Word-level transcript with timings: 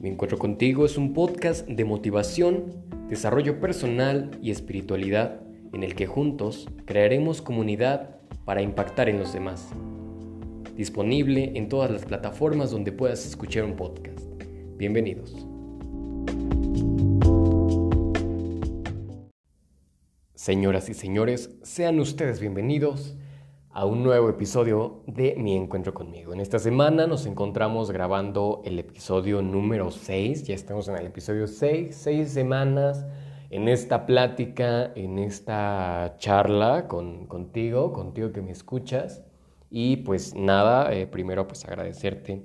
Me 0.00 0.08
Encuentro 0.10 0.38
contigo 0.38 0.86
es 0.86 0.96
un 0.96 1.12
podcast 1.12 1.66
de 1.66 1.84
motivación, 1.84 2.66
desarrollo 3.08 3.58
personal 3.58 4.30
y 4.40 4.52
espiritualidad 4.52 5.40
en 5.72 5.82
el 5.82 5.96
que 5.96 6.06
juntos 6.06 6.68
crearemos 6.84 7.42
comunidad 7.42 8.20
para 8.44 8.62
impactar 8.62 9.08
en 9.08 9.18
los 9.18 9.32
demás. 9.32 9.70
Disponible 10.76 11.50
en 11.56 11.68
todas 11.68 11.90
las 11.90 12.04
plataformas 12.04 12.70
donde 12.70 12.92
puedas 12.92 13.26
escuchar 13.26 13.64
un 13.64 13.74
podcast. 13.74 14.24
Bienvenidos. 14.76 15.34
Señoras 20.36 20.88
y 20.88 20.94
señores, 20.94 21.50
sean 21.64 21.98
ustedes 21.98 22.38
bienvenidos 22.38 23.16
a 23.78 23.84
un 23.84 24.02
nuevo 24.02 24.28
episodio 24.28 25.04
de 25.06 25.36
Mi 25.38 25.54
Encuentro 25.54 25.94
conmigo. 25.94 26.32
En 26.32 26.40
esta 26.40 26.58
semana 26.58 27.06
nos 27.06 27.26
encontramos 27.26 27.92
grabando 27.92 28.60
el 28.64 28.76
episodio 28.80 29.40
número 29.40 29.92
6, 29.92 30.42
ya 30.42 30.56
estamos 30.56 30.88
en 30.88 30.96
el 30.96 31.06
episodio 31.06 31.46
6, 31.46 31.94
seis 31.96 32.32
semanas 32.32 33.06
en 33.50 33.68
esta 33.68 34.04
plática, 34.04 34.90
en 34.96 35.20
esta 35.20 36.16
charla 36.18 36.88
con, 36.88 37.28
contigo, 37.28 37.92
contigo 37.92 38.32
que 38.32 38.42
me 38.42 38.50
escuchas. 38.50 39.22
Y 39.70 39.98
pues 39.98 40.34
nada, 40.34 40.92
eh, 40.92 41.06
primero 41.06 41.46
pues 41.46 41.64
agradecerte 41.64 42.42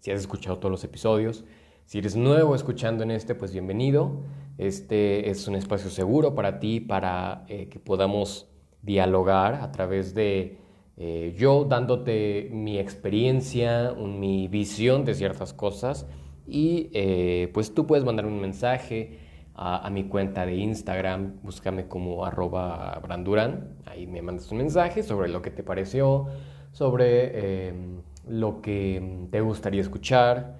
si 0.00 0.10
has 0.10 0.20
escuchado 0.20 0.58
todos 0.58 0.72
los 0.72 0.84
episodios. 0.84 1.42
Si 1.86 1.96
eres 1.96 2.16
nuevo 2.16 2.54
escuchando 2.54 3.02
en 3.02 3.12
este, 3.12 3.34
pues 3.34 3.50
bienvenido. 3.54 4.24
Este 4.58 5.30
es 5.30 5.48
un 5.48 5.54
espacio 5.54 5.88
seguro 5.88 6.34
para 6.34 6.60
ti, 6.60 6.80
para 6.80 7.46
eh, 7.48 7.70
que 7.70 7.78
podamos 7.80 8.49
dialogar 8.82 9.54
a 9.54 9.70
través 9.72 10.14
de 10.14 10.58
eh, 10.96 11.34
yo 11.36 11.64
dándote 11.64 12.50
mi 12.52 12.78
experiencia, 12.78 13.92
mi 13.92 14.48
visión 14.48 15.04
de 15.04 15.14
ciertas 15.14 15.54
cosas 15.54 16.06
y 16.46 16.90
eh, 16.92 17.50
pues 17.54 17.74
tú 17.74 17.86
puedes 17.86 18.04
mandar 18.04 18.26
un 18.26 18.40
mensaje 18.40 19.18
a, 19.54 19.90
mi 19.90 20.04
cuenta 20.04 20.46
de 20.46 20.54
Instagram, 20.54 21.40
búscame 21.42 21.86
como 21.86 22.24
arroba 22.24 22.98
branduran, 23.02 23.76
ahí 23.84 24.06
me 24.06 24.22
mandas 24.22 24.50
un 24.50 24.58
mensaje 24.58 25.02
sobre 25.02 25.28
lo 25.28 25.42
que 25.42 25.50
te 25.50 25.62
pareció, 25.62 26.28
sobre 26.72 27.68
em, 27.68 28.00
lo 28.26 28.62
que 28.62 29.26
te 29.30 29.42
gustaría 29.42 29.82
escuchar, 29.82 30.56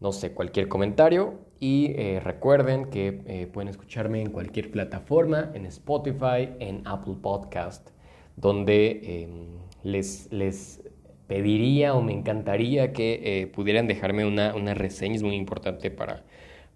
no 0.00 0.10
sé, 0.10 0.32
cualquier 0.32 0.66
comentario 0.66 1.49
y 1.60 1.92
eh, 1.94 2.20
recuerden 2.24 2.86
que 2.86 3.20
eh, 3.26 3.46
pueden 3.46 3.68
escucharme 3.68 4.22
en 4.22 4.30
cualquier 4.30 4.70
plataforma, 4.70 5.50
en 5.52 5.66
Spotify, 5.66 6.48
en 6.58 6.80
Apple 6.86 7.16
Podcast, 7.20 7.90
donde 8.36 9.24
em, 9.24 9.58
les, 9.82 10.32
les 10.32 10.80
pediría 11.26 11.94
o 11.94 12.00
me 12.00 12.14
encantaría 12.14 12.94
que 12.94 13.42
eh, 13.42 13.46
pudieran 13.46 13.86
dejarme 13.86 14.26
una, 14.26 14.54
una, 14.54 14.72
reseña, 14.72 15.16
es 15.16 15.22
muy 15.22 15.36
importante 15.36 15.90
para, 15.90 16.24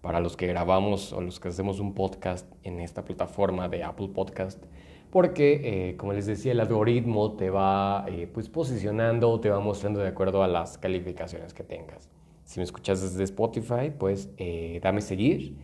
para 0.01 0.19
los 0.19 0.37
que 0.37 0.45
grabamos 0.45 1.11
o 1.13 1.19
los 1.19 1.39
que 1.39 1.47
hacemos 1.47 1.79
un 1.79 1.95
podcast 1.95 2.47
en 2.63 2.79
esta 2.79 3.03
plataforma 3.03 3.67
de 3.67 3.83
Apple 3.83 4.09
Podcast, 4.13 4.63
porque 5.09 5.95
como 5.97 6.13
les 6.13 6.27
decía, 6.27 6.51
el 6.51 6.59
algoritmo 6.59 7.35
te 7.37 7.49
va 7.49 8.05
pues 8.33 8.49
posicionando, 8.49 9.39
te 9.39 9.49
va 9.49 9.59
mostrando 9.59 10.01
de 10.01 10.09
acuerdo 10.09 10.43
a 10.43 10.47
las 10.47 10.77
calificaciones 10.77 11.53
que 11.53 11.63
tengas. 11.63 12.14
Si 12.45 12.59
me 12.59 12.63
escuchas 12.63 13.01
desde 13.01 13.23
Spotify, 13.23 13.91
pues 13.97 14.29
eh, 14.37 14.79
dame 14.81 15.01
seguir 15.01 15.57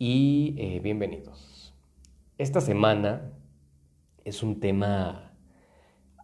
y 0.00 0.54
eh, 0.58 0.80
bienvenidos. 0.82 1.72
Esta 2.38 2.60
semana 2.60 3.32
es 4.24 4.42
un 4.42 4.58
tema 4.58 5.32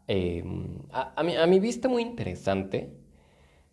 em, 0.08 0.80
a, 0.90 1.22
mi, 1.22 1.60
vista 1.60 1.88
muy 1.88 2.02
interesante. 2.02 2.92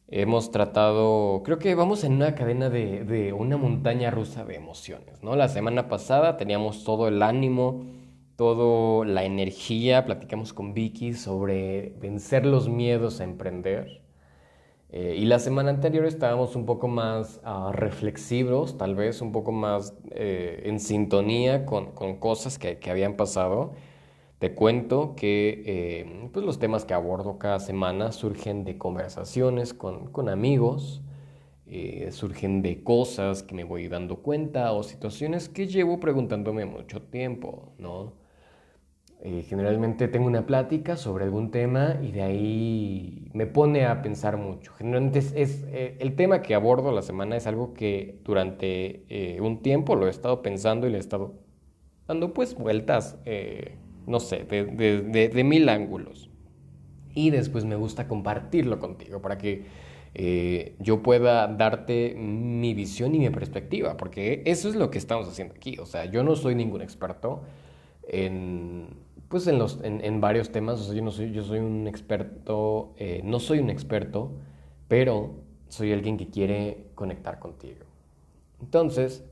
Hemos 0.08 0.52
tratado, 0.52 1.42
creo 1.44 1.58
que 1.58 1.74
vamos 1.74 2.04
en 2.04 2.14
una 2.14 2.36
cadena 2.36 2.70
de, 2.70 3.04
de, 3.04 3.34
una 3.34 3.58
montaña 3.58 4.12
rusa 4.12 4.46
de 4.46 4.56
emociones, 4.56 5.24
¿no? 5.24 5.36
La 5.36 5.50
semana 5.50 5.90
pasada 5.90 6.38
teníamos 6.38 6.84
todo 6.84 7.08
el 7.08 7.24
ánimo, 7.24 7.88
toda 8.36 9.06
la 9.08 9.24
energía, 9.24 10.06
platicamos 10.06 10.54
con 10.54 10.76
Vicky 10.76 11.14
sobre 11.14 11.96
vencer 12.00 12.46
los 12.46 12.70
miedos 12.70 13.22
a 13.22 13.24
emprender. 13.24 14.07
Eh, 14.90 15.16
y 15.20 15.26
la 15.26 15.40
semana 15.40 15.70
anterior 15.70 16.06
estábamos 16.06 16.56
un 16.56 16.66
poco 16.66 16.88
más 16.88 17.42
ah, 17.44 17.72
reflexivos, 17.74 18.78
tal 18.78 18.96
vez 18.96 19.22
un 19.22 19.34
poco 19.34 19.52
más 19.52 19.94
eh, 20.12 20.64
en 20.66 20.80
sintonía 20.80 21.66
con, 21.66 21.92
con 21.92 22.18
cosas 22.18 22.58
que, 22.58 22.80
que, 22.80 22.90
habían 22.90 23.16
pasado. 23.16 23.74
Te 24.40 24.54
cuento 24.56 25.16
que 25.16 25.64
eh, 25.66 26.30
pues 26.32 26.46
los 26.46 26.60
temas 26.60 26.86
que 26.86 26.94
abordo 26.94 27.38
cada 27.40 27.60
semana 27.60 28.12
surgen 28.12 28.64
de 28.64 28.78
conversaciones 28.78 29.74
con, 29.74 30.12
con 30.12 30.30
amigos, 30.30 31.02
surgen 32.12 32.62
de 32.62 32.82
cosas 32.82 33.44
que 33.44 33.54
me 33.54 33.66
voy 33.66 33.90
dando 33.90 34.18
cuenta 34.18 34.72
o 34.72 34.84
situaciones 34.84 35.50
que 35.50 35.68
llevo 35.68 36.00
preguntándome 36.00 36.66
mucho 36.66 37.02
tiempo, 37.02 37.74
¿no? 37.78 38.14
Eh, 39.20 39.44
generalmente 39.50 40.08
tengo 40.08 40.28
una 40.28 40.46
plática 40.46 40.96
sobre 40.96 41.24
algún 41.24 41.50
tema 41.50 41.98
y 42.04 42.12
de 42.12 42.22
ahí 42.22 43.32
me 43.34 43.48
pone 43.48 43.86
a 43.86 44.04
pensar 44.04 44.38
mucho. 44.38 44.74
Generalmente 44.74 45.20
es, 45.20 45.66
eh, 45.70 45.98
el 46.00 46.16
tema 46.16 46.44
que 46.44 46.54
abordo 46.54 46.92
la 46.92 47.02
semana 47.02 47.36
es 47.36 47.48
algo 47.48 47.74
que 47.74 48.20
durante 48.24 49.06
eh, 49.10 49.42
un 49.42 49.64
tiempo 49.64 49.96
lo 49.96 50.06
he 50.06 50.12
estado 50.12 50.44
pensando 50.44 50.86
y 50.86 50.92
le 50.92 50.98
he 50.98 51.00
estado 51.00 51.34
dando 52.08 52.34
pues 52.34 52.54
vueltas, 52.56 53.18
no 54.06 54.20
sé, 54.22 54.46
de, 54.46 54.66
de, 54.66 55.30
de, 55.30 55.44
mil 55.44 55.68
ángulos. 55.68 56.30
Y 57.14 57.32
después 57.32 57.66
me 57.66 57.76
gusta 57.76 58.08
compartirlo 58.08 58.80
contigo 58.80 59.22
para 59.22 59.38
que 59.38 59.66
yo 60.80 61.04
pueda 61.04 61.48
darte 61.48 62.16
mi 62.16 62.74
visión 62.74 63.14
y 63.14 63.20
mi 63.20 63.30
perspectiva, 63.30 63.98
porque 63.98 64.42
eso 64.46 64.70
es 64.70 64.76
lo 64.76 64.90
que 64.90 65.00
estamos 65.00 65.28
haciendo 65.28 65.56
aquí. 65.56 65.78
O 65.80 65.86
sea, 65.86 66.06
yo 66.06 66.24
no 66.24 66.36
soy 66.38 66.56
ningún 66.56 66.82
experto 66.82 67.42
en 68.08 69.07
pues 69.28 69.48
en, 69.48 69.60
los, 69.60 69.80
en, 69.84 70.22
varios 70.22 70.52
temas, 70.52 70.88
yo 70.88 71.02
no 71.02 71.12
soy, 71.12 71.32
yo 71.32 71.44
soy 71.44 71.60
un 71.60 71.88
experto, 71.88 72.94
eh, 72.98 73.22
no 73.24 73.40
soy 73.40 73.60
un 73.60 73.70
experto, 73.70 74.32
pero 74.88 75.36
soy 75.68 75.92
alguien 75.92 76.18
que 76.18 76.30
quiere 76.30 76.92
conectar 76.96 77.40
contigo. 77.40 77.86
Entonces, 78.62 79.26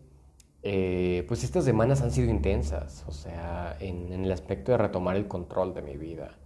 eh, 0.64 1.24
pues 1.28 1.44
estas 1.44 1.64
semanas 1.64 2.02
han 2.02 2.12
sido 2.12 2.30
intensas, 2.30 3.06
o 3.08 3.12
sea, 3.12 3.78
en, 3.80 4.12
el 4.12 4.32
aspecto 4.32 4.72
de 4.72 4.78
retomar 4.78 5.16
el 5.16 5.28
control 5.28 5.74
de 5.74 5.82
mi 5.82 5.96
vida, 5.96 6.38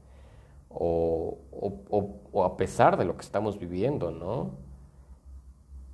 o, 0.70 1.40
o 1.52 2.44
a 2.44 2.58
pesar 2.58 2.98
de 2.98 3.06
lo 3.06 3.16
que 3.16 3.22
estamos 3.22 3.58
viviendo, 3.58 4.12
¿no? 4.12 4.70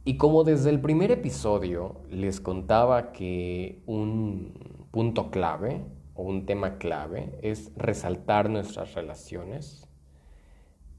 Y 0.07 0.17
como 0.17 0.44
desde 0.44 0.69
el 0.69 0.79
primer 0.79 1.09
episodio 1.09 1.95
les 2.11 2.39
contaba 2.39 3.11
que 3.11 3.81
un 3.88 4.88
punto 4.91 5.31
clave, 5.31 5.81
o 6.16 6.24
un 6.24 6.46
tema 6.46 6.78
clave 6.78 7.38
es 7.42 7.72
resaltar 7.76 8.50
nuestras 8.50 8.94
relaciones, 8.96 9.88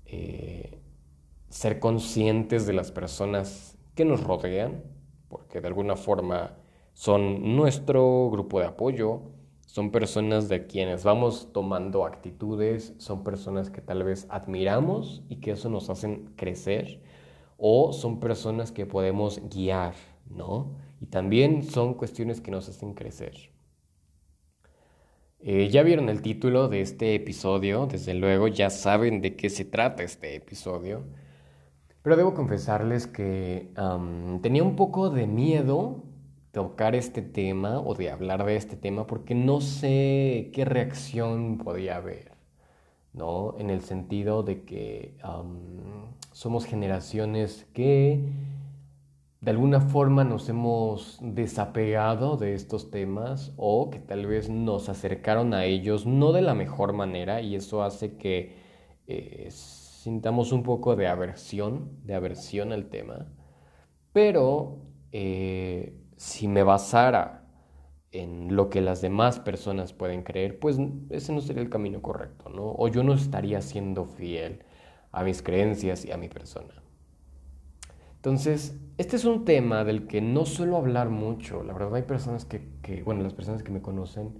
eh, 0.04 0.78
ser 1.48 1.80
conscientes 1.80 2.66
de 2.66 2.74
las 2.74 2.92
personas 2.92 3.76
que 3.94 4.04
nos 4.04 4.22
rodean, 4.22 4.84
porque 5.28 5.60
de 5.60 5.68
alguna 5.68 5.96
forma 5.96 6.58
son 6.92 7.56
nuestro 7.56 8.30
grupo 8.30 8.60
de 8.60 8.66
apoyo, 8.66 9.22
son 9.66 9.90
personas 9.90 10.48
de 10.48 10.66
quienes 10.66 11.02
vamos 11.02 11.50
tomando 11.52 12.04
actitudes, 12.04 12.94
son 12.98 13.24
personas 13.24 13.70
que 13.70 13.80
tal 13.80 14.04
vez 14.04 14.26
admiramos 14.30 15.22
y 15.28 15.36
que 15.36 15.52
eso 15.52 15.68
nos 15.68 15.90
hacen 15.90 16.32
crecer, 16.36 17.02
o 17.58 17.92
son 17.92 18.20
personas 18.20 18.70
que 18.70 18.86
podemos 18.86 19.40
guiar, 19.48 19.94
¿no? 20.28 20.74
Y 21.00 21.06
también 21.06 21.62
son 21.62 21.94
cuestiones 21.94 22.40
que 22.40 22.50
nos 22.50 22.68
hacen 22.68 22.94
crecer. 22.94 23.55
Eh, 25.48 25.68
ya 25.68 25.84
vieron 25.84 26.08
el 26.08 26.22
título 26.22 26.66
de 26.66 26.80
este 26.80 27.14
episodio, 27.14 27.86
desde 27.86 28.14
luego 28.14 28.48
ya 28.48 28.68
saben 28.68 29.20
de 29.20 29.36
qué 29.36 29.48
se 29.48 29.64
trata 29.64 30.02
este 30.02 30.34
episodio, 30.34 31.04
pero 32.02 32.16
debo 32.16 32.34
confesarles 32.34 33.06
que 33.06 33.70
tenía 34.42 34.64
un 34.64 34.74
poco 34.74 35.08
de 35.08 35.28
miedo 35.28 36.02
tocar 36.50 36.96
este 36.96 37.22
tema 37.22 37.78
o 37.78 37.94
de 37.94 38.10
hablar 38.10 38.44
de 38.44 38.56
este 38.56 38.74
tema 38.74 39.06
porque 39.06 39.36
no 39.36 39.60
sé 39.60 40.50
qué 40.52 40.64
reacción 40.64 41.58
podía 41.58 41.98
haber, 41.98 42.32
¿no? 43.12 43.54
En 43.56 43.70
el 43.70 43.82
sentido 43.82 44.42
de 44.42 44.64
que 44.64 45.14
somos 46.32 46.64
generaciones 46.64 47.68
que 47.72 48.32
de 49.46 49.52
alguna 49.52 49.80
forma 49.80 50.24
nos 50.24 50.48
hemos 50.48 51.20
desapegado 51.22 52.36
de 52.36 52.54
estos 52.54 52.90
temas 52.90 53.52
o 53.56 53.90
que 53.90 54.00
tal 54.00 54.26
vez 54.26 54.50
nos 54.50 54.88
acercaron 54.88 55.54
a 55.54 55.66
ellos 55.66 56.04
no 56.04 56.32
de 56.32 56.42
la 56.42 56.52
mejor 56.52 56.92
manera 56.94 57.40
y 57.40 57.54
eso 57.54 57.84
hace 57.84 58.16
que 58.16 58.56
eh, 59.06 59.46
sintamos 59.52 60.50
un 60.50 60.64
poco 60.64 60.96
de 60.96 61.06
aversión, 61.06 61.92
de 62.02 62.16
aversión 62.16 62.72
al 62.72 62.88
tema. 62.88 63.28
Pero 64.12 64.78
eh, 65.12 65.96
si 66.16 66.48
me 66.48 66.64
basara 66.64 67.48
en 68.10 68.56
lo 68.56 68.68
que 68.68 68.80
las 68.80 69.00
demás 69.00 69.38
personas 69.38 69.92
pueden 69.92 70.24
creer, 70.24 70.58
pues 70.58 70.76
ese 71.08 71.32
no 71.32 71.40
sería 71.40 71.62
el 71.62 71.70
camino 71.70 72.02
correcto, 72.02 72.48
¿no? 72.48 72.74
O 72.76 72.88
yo 72.88 73.04
no 73.04 73.14
estaría 73.14 73.62
siendo 73.62 74.06
fiel 74.06 74.64
a 75.12 75.22
mis 75.22 75.40
creencias 75.40 76.04
y 76.04 76.10
a 76.10 76.16
mi 76.16 76.28
persona. 76.28 76.85
Entonces, 78.26 78.76
este 78.98 79.14
es 79.14 79.24
un 79.24 79.44
tema 79.44 79.84
del 79.84 80.08
que 80.08 80.20
no 80.20 80.46
suelo 80.46 80.78
hablar 80.78 81.10
mucho. 81.10 81.62
La 81.62 81.72
verdad 81.72 81.94
hay 81.94 82.02
personas 82.02 82.44
que, 82.44 83.04
bueno, 83.04 83.22
las 83.22 83.34
personas 83.34 83.62
que 83.62 83.70
me 83.70 83.80
conocen, 83.80 84.32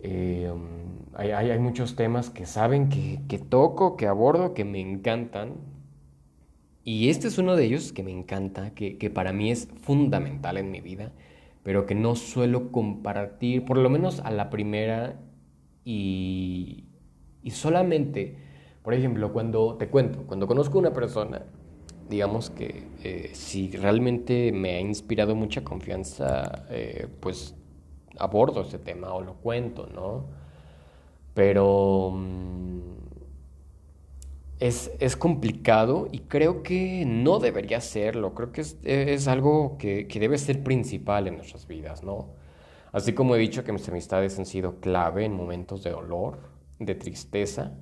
eh, 0.00 0.48
um, 0.48 1.00
hay, 1.16 1.58
muchos 1.58 1.96
temas 1.96 2.30
que 2.30 2.46
saben 2.46 2.88
que, 2.88 3.18
que 3.26 3.40
toco, 3.40 3.96
que 3.96 4.06
abordo, 4.06 4.54
que 4.54 4.64
me 4.64 4.78
encantan. 4.78 5.54
Y 6.84 7.08
este 7.08 7.26
es 7.26 7.38
uno 7.38 7.56
de 7.56 7.64
ellos 7.64 7.92
que 7.92 8.04
me 8.04 8.12
encanta, 8.12 8.70
que, 8.76 8.96
que 8.96 9.10
para 9.10 9.32
mí 9.32 9.50
es 9.50 9.66
fundamental 9.80 10.56
en 10.56 10.70
mi 10.70 10.80
vida, 10.80 11.10
pero 11.64 11.84
que 11.84 11.96
no 11.96 12.14
suelo 12.14 12.70
compartir, 12.70 13.64
por 13.64 13.78
lo 13.78 13.90
menos 13.90 14.20
a 14.20 14.30
la 14.30 14.50
primera 14.50 15.18
y, 15.84 16.84
y 17.42 17.50
solamente, 17.50 18.38
por 18.84 18.94
ejemplo, 18.94 19.32
cuando 19.32 19.74
te 19.78 19.88
cuento, 19.88 20.28
cuando 20.28 20.46
conozco 20.46 20.78
a 20.78 20.82
una 20.82 20.92
persona, 20.92 21.42
digamos 22.08 22.50
que 22.50 22.84
eh, 23.02 23.30
si 23.34 23.70
realmente 23.70 24.52
me 24.52 24.76
ha 24.76 24.80
inspirado 24.80 25.34
mucha 25.34 25.62
confianza, 25.62 26.64
eh, 26.70 27.06
pues 27.20 27.54
abordo 28.18 28.62
ese 28.62 28.78
tema 28.78 29.12
o 29.12 29.20
lo 29.20 29.34
cuento, 29.34 29.86
¿no? 29.86 30.26
Pero 31.34 32.12
mm, 32.14 32.80
es, 34.60 34.90
es, 34.98 35.16
complicado 35.16 36.08
y 36.10 36.20
creo 36.20 36.62
que 36.62 37.04
no 37.06 37.38
debería 37.38 37.80
serlo, 37.80 38.34
creo 38.34 38.52
que 38.52 38.62
es, 38.62 38.78
es 38.82 39.28
algo 39.28 39.76
que, 39.78 40.08
que, 40.08 40.18
debe 40.18 40.38
ser 40.38 40.64
principal 40.64 41.28
en 41.28 41.36
nuestras 41.36 41.68
vidas, 41.68 42.02
¿no? 42.02 42.30
Así 42.90 43.12
como 43.12 43.36
he 43.36 43.38
dicho 43.38 43.64
que 43.64 43.72
mis 43.72 43.88
amistades 43.88 44.38
han 44.38 44.46
sido 44.46 44.80
clave 44.80 45.24
en 45.26 45.34
momentos 45.34 45.84
de 45.84 45.90
dolor, 45.90 46.38
de 46.78 46.94
tristeza, 46.94 47.76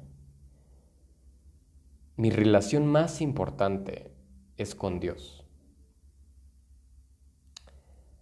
mi 2.17 2.31
relación 2.31 2.87
más 2.87 3.21
importante 3.21 4.16
es 4.57 4.75
con 4.75 5.01
Dios. 5.01 5.45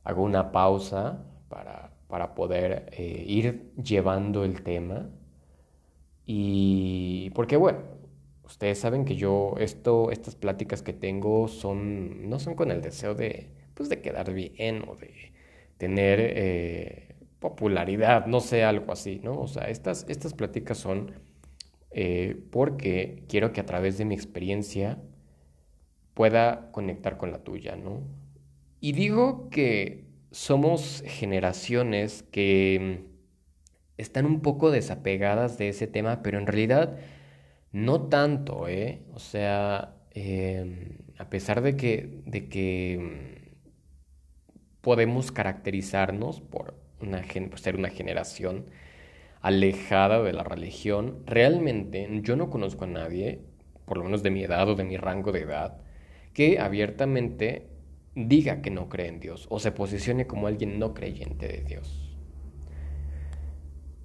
Hago 0.02 0.22
una 0.22 0.52
pausa 0.52 1.24
para, 1.48 2.34
poder 2.34 2.90
eh, 2.92 3.24
ir 3.26 3.72
llevando 3.74 4.44
el 4.44 4.62
tema 4.62 5.10
y 6.26 7.30
porque 7.30 7.56
bueno, 7.56 7.80
ustedes 8.44 8.78
saben 8.78 9.04
que 9.04 9.16
yo 9.16 9.54
esto, 9.58 10.10
estas 10.10 10.36
pláticas 10.36 10.82
que 10.82 10.92
tengo 10.92 11.48
son, 11.48 12.28
no 12.28 12.38
son 12.38 12.54
con 12.54 12.70
el 12.70 12.82
deseo 12.82 13.14
de, 13.14 13.50
pues 13.74 13.88
de 13.88 14.00
quedar 14.00 14.32
bien 14.32 14.84
o 14.88 14.96
de 14.96 15.32
tener 15.76 16.20
eh, 16.20 17.16
popularidad, 17.40 18.26
no 18.26 18.40
sé, 18.40 18.64
algo 18.64 18.92
así, 18.92 19.20
¿no? 19.22 19.40
O 19.40 19.48
sea, 19.48 19.64
estas, 19.64 20.06
estas 20.08 20.34
pláticas 20.34 20.78
son 20.78 21.12
eh, 21.90 22.36
porque 22.50 23.24
quiero 23.28 23.52
que 23.52 23.60
a 23.60 23.66
través 23.66 23.98
de 23.98 24.04
mi 24.04 24.14
experiencia 24.14 24.98
pueda 26.14 26.70
conectar 26.72 27.16
con 27.18 27.32
la 27.32 27.38
tuya, 27.44 27.76
¿no? 27.76 28.02
Y 28.80 28.92
digo 28.92 29.50
que 29.50 30.04
somos 30.30 31.02
generaciones 31.06 32.22
que 32.22 33.04
están 33.98 34.26
un 34.26 34.40
poco 34.40 34.70
desapegadas 34.70 35.58
de 35.58 35.68
ese 35.68 35.86
tema, 35.86 36.22
pero 36.22 36.38
en 36.38 36.46
realidad 36.46 36.96
no 37.72 38.08
tanto, 38.08 38.68
¿eh? 38.68 39.02
O 39.14 39.18
sea, 39.18 39.96
em, 40.12 40.98
a 41.18 41.28
pesar 41.30 41.62
de 41.62 41.76
que, 41.76 42.22
de 42.26 42.48
que 42.48 43.52
podemos 44.80 45.32
caracterizarnos 45.32 46.40
por, 46.40 46.74
una, 47.00 47.22
por 47.50 47.58
ser 47.58 47.76
una 47.76 47.90
generación 47.90 48.66
alejada 49.40 50.22
de 50.22 50.32
la 50.32 50.44
religión, 50.44 51.22
realmente 51.26 52.08
yo 52.22 52.36
no 52.36 52.50
conozco 52.50 52.84
a 52.84 52.88
nadie, 52.88 53.40
por 53.86 53.98
lo 53.98 54.04
menos 54.04 54.22
de 54.22 54.30
mi 54.30 54.42
edad 54.44 54.68
o 54.68 54.74
de 54.74 54.84
mi 54.84 54.96
rango 54.96 55.32
de 55.32 55.40
edad, 55.40 55.83
que 56.34 56.58
abiertamente 56.58 57.68
diga 58.14 58.60
que 58.60 58.70
no 58.70 58.88
cree 58.88 59.08
en 59.08 59.20
Dios 59.20 59.46
o 59.48 59.58
se 59.58 59.72
posicione 59.72 60.26
como 60.26 60.46
alguien 60.46 60.78
no 60.78 60.92
creyente 60.92 61.48
de 61.48 61.62
Dios. 61.62 62.10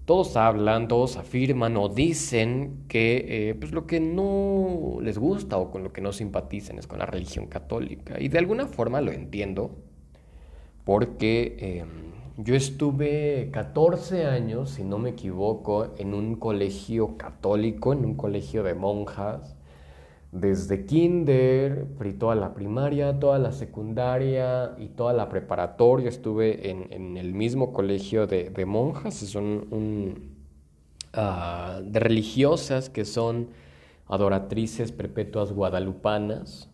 Todos 0.05 0.35
hablan, 0.37 0.87
todos 0.87 1.17
afirman 1.17 1.77
o 1.77 1.89
dicen 1.89 2.85
que 2.87 3.49
eh, 3.49 3.55
pues 3.55 3.73
lo 3.73 3.85
que 3.85 3.99
no 3.99 4.97
les 5.01 5.19
gusta 5.19 5.57
o 5.57 5.69
con 5.69 5.83
lo 5.83 5.93
que 5.93 6.01
no 6.01 6.11
simpatizan 6.13 6.79
es 6.79 6.87
con 6.87 6.97
la 6.97 7.05
religión 7.05 7.45
católica. 7.45 8.19
Y 8.19 8.29
de 8.29 8.39
alguna 8.39 8.65
forma 8.65 9.01
lo 9.01 9.11
entiendo, 9.11 9.75
porque 10.83 11.57
em, 11.59 12.09
yo 12.43 12.55
estuve 12.55 13.49
14 13.51 14.25
años, 14.25 14.71
si 14.71 14.83
no 14.83 14.97
me 14.97 15.11
equivoco, 15.11 15.93
en 15.99 16.15
un 16.15 16.37
colegio 16.37 17.15
católico, 17.15 17.93
en 17.93 18.03
un 18.03 18.15
colegio 18.15 18.63
de 18.63 18.73
monjas, 18.73 19.58
desde 20.31 20.85
kinder, 20.85 21.87
toda 22.19 22.35
la 22.35 22.53
primaria, 22.53 23.19
toda 23.19 23.39
la 23.39 23.51
secundaria 23.51 24.75
y 24.77 24.89
toda 24.89 25.13
la 25.13 25.29
preparatoria. 25.29 26.09
Estuve 26.09 26.69
en, 26.69 27.17
el 27.17 27.33
mismo 27.33 27.73
colegio 27.73 28.27
de, 28.27 28.65
monjas, 28.65 29.15
son 29.15 29.67
un, 29.71 30.35
ah, 31.13 31.81
de 31.83 31.99
religiosas 31.99 32.89
que 32.89 33.05
son 33.05 33.49
adoratrices 34.07 34.91
perpetuas 34.91 35.51
guadalupanas. 35.51 36.69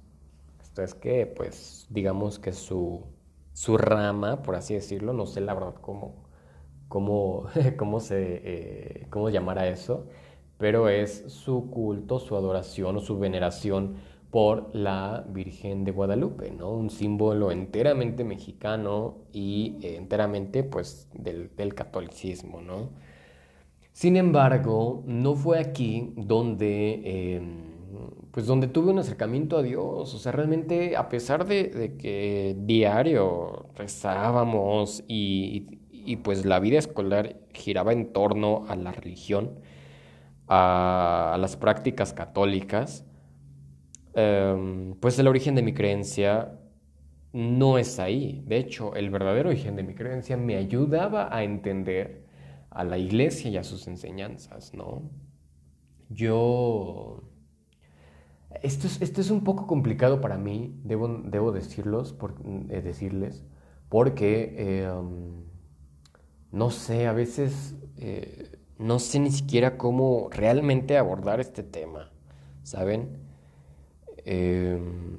Esto 0.62 0.84
es 0.84 0.94
que, 0.94 1.25
pues, 1.25 1.88
digamos 1.90 2.40
que 2.40 2.52
su, 2.52 3.04
su 3.54 3.78
rama, 3.78 4.42
por 4.44 4.56
así 4.56 4.74
decirlo, 4.74 5.13
no 5.13 5.25
sé 5.25 5.40
la 5.40 5.54
verdad 5.54 5.75
cómo, 5.80 6.25
cómo, 6.90 7.46
cómo, 7.78 8.02
se, 8.02 8.42
eh, 8.44 9.07
cómo 9.10 9.30
llamar 9.30 9.60
a 9.60 9.68
eso 9.69 10.07
pero 10.57 10.90
es 10.90 11.25
su 11.28 11.69
culto, 11.69 12.19
su 12.19 12.36
adoración 12.36 12.98
o 12.98 13.00
su 13.00 13.19
veneración 13.19 13.96
por 14.36 14.69
la 14.75 15.25
Virgen 15.30 15.86
de 15.86 15.92
Guadalupe, 15.92 16.52
¿no? 16.52 16.72
Un 16.72 16.90
símbolo 16.90 17.52
enteramente 17.52 18.25
mexicano 18.25 19.19
y 19.31 19.78
eh, 19.81 19.96
enteramente, 19.96 20.63
pues, 20.66 21.07
del, 21.13 21.74
catolicismo, 21.74 22.60
¿no? 22.60 22.90
Sin 23.94 24.18
embargo, 24.18 25.04
no 25.06 25.36
fue 25.36 25.60
aquí 25.60 26.12
donde, 26.18 27.36
em, 27.38 27.62
pues, 28.31 28.46
donde 28.46 28.68
tuve 28.68 28.92
un 28.92 29.00
acercamiento 29.00 29.57
a 29.57 29.63
Dios. 29.63 30.13
O 30.13 30.18
sea, 30.19 30.34
realmente, 30.34 30.98
a 30.98 31.07
pesar 31.07 31.46
de, 31.46 31.96
que 31.98 32.57
diario 32.60 33.68
rezábamos 33.75 35.02
y, 35.07 35.80
y, 35.92 36.18
pues, 36.18 36.46
la 36.46 36.60
vida 36.60 36.78
escolar 36.78 37.38
giraba 37.54 37.94
en 37.94 38.12
torno 38.12 38.66
a 38.68 38.75
la 38.75 38.92
religión, 38.92 39.52
a, 40.47 41.38
las 41.39 41.56
prácticas 41.57 42.13
católicas, 42.13 43.06
em, 44.13 44.95
pues 44.95 45.18
el 45.19 45.28
origen 45.28 45.56
de 45.56 45.64
mi 45.64 45.73
creencia 45.73 46.59
no 47.33 47.78
es 47.78 47.99
ahí. 47.99 48.44
De 48.47 48.57
hecho, 48.57 48.95
el 48.95 49.09
verdadero 49.09 49.49
origen 49.49 49.75
de 49.75 49.83
mi 49.83 49.94
creencia 49.94 50.37
me 50.37 50.56
ayudaba 50.56 51.35
a 51.35 51.44
entender 51.44 52.25
a 52.69 52.83
la 52.83 52.97
iglesia 52.97 53.49
y 53.52 53.57
a 53.57 53.64
sus 53.64 53.87
enseñanzas, 53.87 54.73
¿no? 54.73 55.09
Yo... 56.09 57.23
Esto 58.61 58.87
es, 58.87 59.02
esto 59.02 59.19
es 59.19 59.31
un 59.31 59.44
poco 59.44 59.68
complicado 59.68 60.21
para 60.21 60.37
mí, 60.37 60.80
debo, 60.83 61.09
debo 61.09 61.52
decirlos, 61.52 62.16
eh, 62.69 62.81
decirles, 62.81 63.45
porque, 63.90 64.81
em, 64.83 65.44
no 66.52 66.69
sé, 66.69 67.06
a 67.06 67.11
veces 67.11 67.75
eh, 67.97 68.57
no 68.78 69.00
sé 69.00 69.20
ni 69.20 69.32
siquiera 69.32 69.78
cómo 69.78 70.30
realmente 70.32 70.98
abordar 70.98 71.40
este 71.40 71.64
tema, 71.64 72.12
¿saben? 72.64 73.18
Em, 74.26 75.18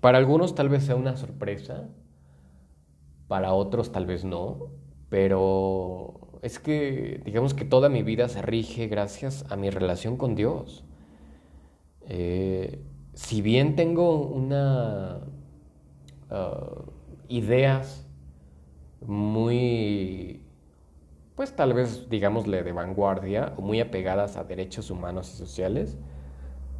para 0.00 0.18
algunos 0.18 0.54
tal 0.54 0.68
vez 0.68 0.84
sea 0.84 0.96
una 0.96 1.16
sorpresa, 1.16 1.88
para 3.28 3.52
otros 3.52 3.92
tal 3.92 4.06
vez 4.06 4.24
no, 4.24 4.70
pero 5.08 6.38
es 6.42 6.58
que 6.58 7.20
digamos 7.24 7.54
que 7.54 7.64
toda 7.64 7.88
mi 7.88 8.02
vida 8.02 8.28
se 8.28 8.42
rige 8.42 8.88
gracias 8.88 9.44
a 9.50 9.56
mi 9.56 9.70
relación 9.70 10.16
con 10.16 10.34
Dios. 10.34 10.84
Eh, 12.08 12.82
si 13.14 13.42
bien 13.42 13.76
tengo 13.76 14.26
una 14.26 15.20
ah, 16.30 16.84
ideas 17.28 18.06
muy 19.04 20.45
pues 21.36 21.54
tal 21.54 21.74
vez 21.74 22.08
digámosle 22.08 22.62
de 22.62 22.72
vanguardia 22.72 23.52
o 23.56 23.62
muy 23.62 23.80
apegadas 23.80 24.36
a 24.36 24.44
derechos 24.44 24.90
humanos 24.90 25.32
y 25.32 25.36
sociales, 25.36 25.98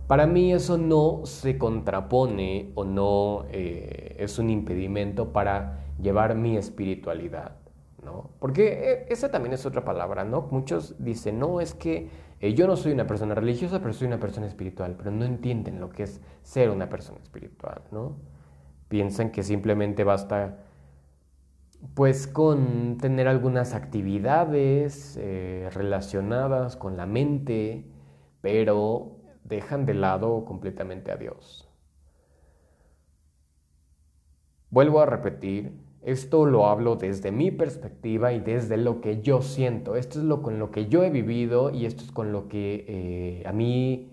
para 0.07 0.27
mí 0.27 0.53
eso 0.53 0.79
no 0.79 1.27
se 1.27 1.59
contrapone 1.59 2.73
o 2.75 2.85
no 2.85 3.45
eh, 3.51 4.17
es 4.19 4.39
un 4.39 4.51
impedimento 4.51 5.33
para 5.33 5.85
llevar 6.01 6.37
mi 6.37 6.57
espiritualidad, 6.57 7.57
¿no? 8.03 8.31
Porque 8.39 8.93
eh, 8.93 9.07
esa 9.11 9.31
también 9.31 9.53
es 9.53 9.67
otra 9.67 9.85
palabra, 9.85 10.25
¿no? 10.25 10.49
Muchos 10.51 10.95
dicen, 10.99 11.39
no, 11.39 11.61
es 11.61 11.75
que 11.75 12.09
eh, 12.41 12.55
yo 12.55 12.67
no 12.67 12.77
soy 12.77 12.93
una 12.93 13.07
persona 13.07 13.35
religiosa, 13.35 13.81
pero 13.81 13.93
soy 13.93 14.07
una 14.07 14.21
persona 14.21 14.47
espiritual, 14.47 14.95
pero 14.97 15.11
no 15.11 15.25
entienden 15.25 15.81
lo 15.81 15.91
que 15.91 16.05
es 16.05 16.21
ser 16.43 16.71
una 16.71 16.89
persona 16.89 17.19
espiritual, 17.23 17.83
¿no? 17.91 18.17
Piensan 18.89 19.33
que 19.33 19.43
simplemente 19.43 20.05
basta 20.05 20.59
pues 21.95 22.27
con 22.27 22.99
tener 22.99 23.29
algunas 23.29 23.75
actividades 23.75 25.17
eh, 25.21 25.69
relacionadas 25.73 26.77
con 26.77 26.97
la 26.97 27.07
mente, 27.07 27.85
pero 28.41 29.17
dejan 29.45 29.87
de 29.87 29.95
lado 29.95 30.45
completamente 30.45 31.11
a 31.13 31.17
Dios. 31.17 31.69
Vuelvo 34.71 35.01
a 35.01 35.07
repetir, 35.07 35.73
esto 36.03 36.47
lo 36.47 36.67
hablo 36.67 36.97
desde 36.97 37.33
mi 37.33 37.51
perspectiva 37.51 38.33
y 38.33 38.41
desde 38.41 38.77
lo 38.77 39.01
que 39.01 39.23
yo 39.23 39.43
siento. 39.43 39.97
Esto 39.97 40.19
es 40.19 40.25
lo 40.25 40.43
con 40.43 40.59
lo 40.59 40.71
que 40.71 40.87
yo 40.87 41.03
he 41.03 41.11
vivido 41.11 41.71
y 41.71 41.87
esto 41.87 42.05
es 42.05 42.13
con 42.13 42.33
lo 42.33 42.49
que 42.49 42.85
eh, 42.89 43.43
a 43.47 43.53
mí 43.53 44.13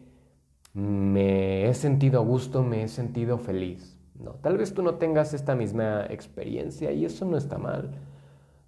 me 0.73 1.67
he 1.67 1.73
sentido 1.73 2.19
a 2.19 2.23
gusto, 2.23 2.63
me 2.63 2.83
he 2.83 2.87
sentido 2.87 3.37
feliz. 3.37 3.99
Tal 4.41 4.57
vez 4.57 4.73
tú 4.73 4.81
no 4.81 4.95
tengas 4.95 5.33
esta 5.33 5.55
misma 5.55 6.05
experiencia 6.09 6.91
y 6.91 7.05
eso 7.05 7.25
no 7.25 7.37
está 7.37 7.57
mal. 7.57 7.91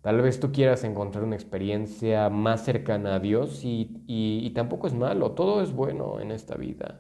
Tal 0.02 0.22
vez 0.22 0.40
tú 0.40 0.52
quieras 0.52 0.84
encontrar 0.84 1.24
una 1.24 1.36
experiencia 1.36 2.30
más 2.30 2.64
cercana 2.64 3.16
a 3.16 3.20
Dios 3.20 3.62
y, 3.64 4.52
tampoco 4.54 4.86
es 4.86 4.94
malo, 4.94 5.32
todo 5.32 5.64
es 5.64 5.74
bueno 5.74 6.20
en 6.20 6.32
esta 6.32 6.56
vida. 6.56 7.00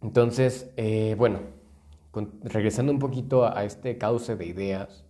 Entonces, 0.00 0.72
eh, 0.76 1.16
bueno, 1.18 1.40
regresando 2.42 2.92
un 2.92 2.98
poquito 3.00 3.44
a, 3.44 3.64
este 3.64 3.98
cauce 3.98 4.36
de 4.36 4.46
ideas, 4.46 5.04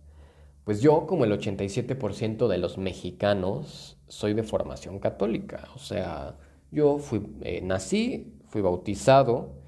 pues 0.63 0.81
yo, 0.81 1.05
como 1.05 1.25
el 1.25 1.31
87% 1.31 2.47
de 2.47 2.57
los 2.57 2.77
mexicanos, 2.77 3.97
soy 4.07 4.33
de 4.33 4.43
formación 4.43 4.99
católica. 4.99 5.67
O 5.75 5.79
sea, 5.79 6.37
yo 6.71 6.97
fui, 6.97 7.21
eh, 7.41 7.61
nací, 7.61 8.33
fui 8.47 8.61
bautizado, 8.61 9.60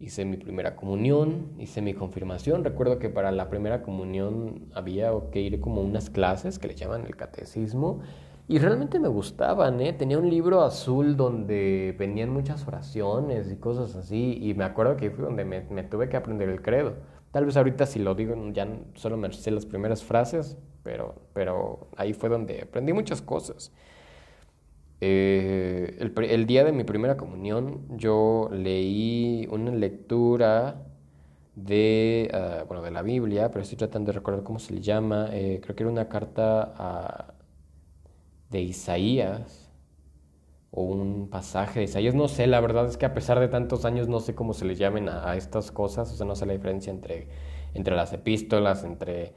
hice 0.00 0.24
mi 0.24 0.38
primera 0.38 0.74
comunión, 0.74 1.52
hice 1.58 1.82
mi 1.82 1.92
confirmación. 1.92 2.64
Recuerdo 2.64 2.98
que 2.98 3.10
para 3.10 3.30
la 3.30 3.50
primera 3.50 3.82
comunión 3.82 4.66
había 4.74 5.12
que 5.30 5.40
ir 5.42 5.60
como 5.60 5.82
unas 5.82 6.08
clases 6.08 6.58
que 6.58 6.68
le 6.68 6.74
llaman 6.74 7.04
el 7.06 7.14
catecismo. 7.14 8.00
Y 8.48 8.58
realmente 8.58 8.98
me 8.98 9.08
gustaban, 9.08 9.80
¿eh? 9.80 9.92
Tenía 9.92 10.18
un 10.18 10.28
libro 10.28 10.62
azul 10.62 11.16
donde 11.16 11.94
venían 11.98 12.30
muchas 12.30 12.66
oraciones 12.66 13.52
y 13.52 13.56
cosas 13.56 13.94
así. 13.94 14.38
Y 14.40 14.54
me 14.54 14.64
acuerdo 14.64 14.96
que 14.96 15.10
fue 15.10 15.24
donde 15.24 15.44
me, 15.44 15.82
tuve 15.84 16.08
que 16.08 16.16
aprender 16.16 16.48
el 16.48 16.62
credo. 16.62 16.94
Tal 17.30 17.44
vez 17.44 17.56
ahorita 17.56 17.86
si 17.86 18.00
lo 18.00 18.14
digo 18.16 18.34
ya 18.52 18.66
solo 18.94 19.16
me 19.16 19.32
sé 19.32 19.52
las 19.52 19.66
primeras 19.66 20.02
frases, 20.02 20.56
pero, 20.82 21.14
pero 21.32 21.88
ahí 21.96 22.12
fue 22.12 22.28
donde 22.28 22.62
aprendí 22.62 22.92
muchas 22.92 23.22
cosas. 23.22 23.70
Eh, 25.00 25.96
el, 25.98 26.46
día 26.46 26.64
de 26.64 26.72
mi 26.72 26.84
primera 26.84 27.16
comunión 27.16 27.86
yo 27.96 28.50
leí 28.52 29.48
una 29.50 29.70
lectura 29.72 30.86
de, 31.54 32.30
ah, 32.34 32.64
bueno, 32.68 32.82
de 32.82 32.90
la 32.90 33.02
Biblia, 33.02 33.50
pero 33.50 33.62
estoy 33.62 33.78
tratando 33.78 34.12
de 34.12 34.18
recordar 34.18 34.42
cómo 34.44 34.58
se 34.58 34.74
le 34.74 34.80
llama. 34.82 35.28
Eh, 35.32 35.60
creo 35.62 35.76
que 35.76 35.82
era 35.84 35.90
una 35.92 36.08
carta 36.08 37.34
de 38.50 38.60
Isaías 38.60 39.70
o 40.70 40.82
un 40.82 41.28
pasaje 41.30 41.80
de 41.80 41.84
Isaías. 41.84 42.14
No 42.14 42.28
sé, 42.28 42.46
la 42.46 42.60
verdad 42.60 42.86
es 42.86 42.96
que 42.96 43.06
a 43.06 43.14
pesar 43.14 43.40
de 43.40 43.48
tantos 43.48 43.84
años 43.84 44.08
no 44.08 44.20
sé 44.20 44.34
cómo 44.34 44.54
se 44.54 44.64
le 44.64 44.74
llamen 44.76 45.08
a, 45.08 45.30
a 45.30 45.36
estas 45.36 45.70
cosas. 45.72 46.12
O 46.12 46.16
sea, 46.16 46.26
no 46.26 46.36
sé 46.36 46.46
la 46.46 46.52
diferencia 46.52 46.92
entre, 46.92 47.28
entre 47.74 47.96
las 47.96 48.12
epístolas, 48.12 48.84
entre 48.84 49.34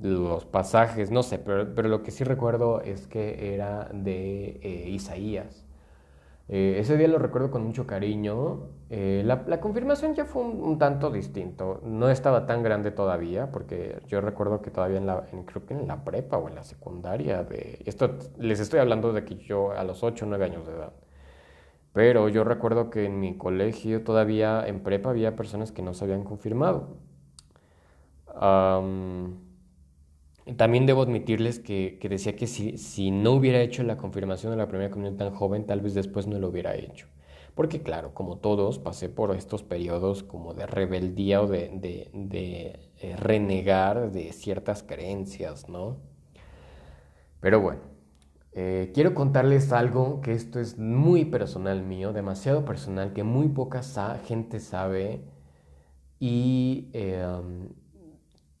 los 0.00 0.44
pasajes, 0.44 1.10
no 1.10 1.22
sé, 1.22 1.38
pero, 1.38 1.74
pero, 1.74 1.88
lo 1.88 2.02
que 2.02 2.10
sí 2.10 2.24
recuerdo 2.24 2.80
es 2.80 3.06
que 3.06 3.54
era 3.54 3.88
de 3.92 4.60
eh, 4.62 4.88
Isaías. 4.90 5.64
Eh, 6.48 6.76
ese 6.78 6.98
día 6.98 7.08
lo 7.08 7.18
recuerdo 7.18 7.50
con 7.50 7.64
mucho 7.64 7.86
cariño. 7.86 8.68
Eh, 8.90 9.22
la, 9.24 9.60
confirmación 9.60 10.14
ya 10.14 10.26
fue 10.26 10.42
un, 10.42 10.78
tanto 10.78 11.10
distinto. 11.10 11.80
No 11.84 12.10
estaba 12.10 12.46
tan 12.46 12.62
grande 12.62 12.90
todavía, 12.90 13.50
porque 13.50 14.00
yo 14.06 14.20
recuerdo 14.20 14.60
que 14.60 14.70
todavía 14.70 14.98
en 14.98 15.06
la, 15.06 15.24
creo 15.46 15.64
que 15.66 15.74
en 15.74 15.86
la 15.88 16.04
prepa 16.04 16.36
o 16.36 16.48
en 16.48 16.54
la 16.54 16.64
secundaria, 16.64 17.44
de, 17.44 17.80
esto 17.86 18.18
les 18.38 18.60
estoy 18.60 18.80
hablando 18.80 19.12
de 19.12 19.24
que 19.24 19.36
yo 19.36 19.72
a 19.72 19.84
los 19.84 20.02
8 20.02 20.26
o 20.26 20.28
9 20.28 20.44
años 20.44 20.66
de 20.66 20.74
edad. 20.74 20.92
Pero 21.92 22.28
yo 22.28 22.44
recuerdo 22.44 22.90
que 22.90 23.04
en 23.06 23.20
mi 23.20 23.38
colegio 23.38 24.02
todavía 24.04 24.66
en 24.66 24.82
prepa 24.82 25.10
había 25.10 25.36
personas 25.36 25.72
que 25.72 25.82
no 25.82 25.94
se 25.94 26.04
habían 26.04 26.24
confirmado. 26.24 26.88
También 30.56 30.84
debo 30.84 31.02
admitirles 31.02 31.58
que, 31.58 31.98
decía 32.02 32.36
que 32.36 32.46
si, 32.46 32.76
si, 32.76 33.10
no 33.10 33.32
hubiera 33.32 33.62
hecho 33.62 33.82
la 33.82 33.96
confirmación 33.96 34.52
de 34.52 34.58
la 34.58 34.68
primera 34.68 34.90
comunión 34.90 35.16
tan 35.16 35.30
joven, 35.34 35.64
tal 35.64 35.80
vez 35.80 35.94
después 35.94 36.26
no 36.26 36.38
lo 36.38 36.48
hubiera 36.48 36.76
hecho. 36.76 37.06
Porque 37.54 37.82
claro, 37.82 38.12
como 38.12 38.36
todos, 38.36 38.78
pasé 38.78 39.08
por 39.08 39.34
estos 39.34 39.62
periodos 39.62 40.22
como 40.22 40.52
de 40.52 40.66
rebeldía 40.66 41.40
o 41.40 41.46
de, 41.46 41.70
de, 42.12 42.90
eh, 43.00 43.16
renegar 43.16 44.12
de 44.12 44.32
ciertas 44.32 44.82
creencias, 44.82 45.68
¿no? 45.70 45.96
Pero 47.40 47.60
bueno, 47.60 47.80
eh, 48.52 48.90
quiero 48.94 49.14
contarles 49.14 49.72
algo 49.72 50.20
que 50.20 50.32
esto 50.32 50.60
es 50.60 50.78
muy 50.78 51.24
personal 51.24 51.82
mío, 51.82 52.12
demasiado 52.12 52.66
personal, 52.66 53.14
que 53.14 53.22
muy 53.24 53.48
poca 53.48 53.82
gente 54.26 54.60
sabe 54.60 55.22
y... 56.20 56.90
Eh, 56.92 57.24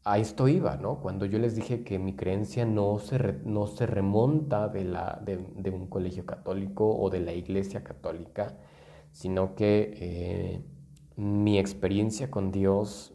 a 0.04 0.18
esto 0.18 0.48
iba, 0.48 0.76
¿no? 0.76 1.00
Cuando 1.00 1.24
yo 1.24 1.38
les 1.38 1.56
dije 1.56 1.82
que 1.82 1.98
mi 1.98 2.14
creencia 2.14 2.66
no 2.66 2.98
se, 2.98 3.18
no 3.44 3.66
se 3.66 3.86
remonta 3.86 4.68
de, 4.68 4.84
la, 4.84 5.22
de, 5.24 5.70
un 5.70 5.86
colegio 5.86 6.26
católico 6.26 6.94
o 6.94 7.08
de 7.08 7.20
la 7.20 7.32
iglesia 7.32 7.82
católica, 7.82 8.58
sino 9.12 9.54
que 9.54 9.94
eh, 9.96 10.64
mi 11.16 11.58
experiencia 11.58 12.30
con 12.30 12.52
Dios 12.52 13.14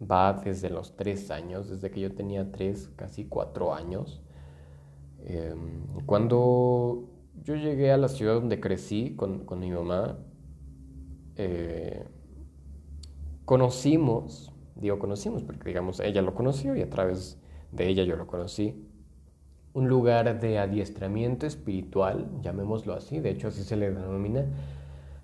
va 0.00 0.32
desde 0.32 0.70
los 0.70 0.96
tres 0.96 1.30
años, 1.30 1.68
desde 1.68 1.90
que 1.90 2.00
yo 2.00 2.14
tenía 2.14 2.50
tres, 2.50 2.88
casi 2.96 3.26
cuatro 3.26 3.74
años. 3.74 4.22
Em, 5.24 5.84
cuando 6.06 7.10
yo 7.42 7.54
llegué 7.54 7.92
a 7.92 7.98
la 7.98 8.08
ciudad 8.08 8.34
donde 8.34 8.60
crecí 8.60 9.14
con, 9.14 9.44
con 9.44 9.60
mi 9.60 9.70
mamá, 9.70 10.18
eh, 11.36 12.06
conocimos 13.44 14.52
digo 14.80 14.98
conocimos, 14.98 15.42
porque 15.42 15.68
digamos 15.68 16.00
ella 16.00 16.22
lo 16.22 16.34
conoció 16.34 16.76
y 16.76 16.82
a 16.82 16.90
través 16.90 17.38
de 17.72 17.88
ella 17.88 18.04
yo 18.04 18.16
lo 18.16 18.26
conocí. 18.26 18.84
Un 19.74 19.88
lugar 19.88 20.40
de 20.40 20.58
adiestramiento 20.58 21.46
espiritual, 21.46 22.28
llamémoslo 22.40 22.94
así, 22.94 23.20
de 23.20 23.30
hecho 23.30 23.48
así 23.48 23.62
se 23.62 23.76
le 23.76 23.90
denomina, 23.90 24.46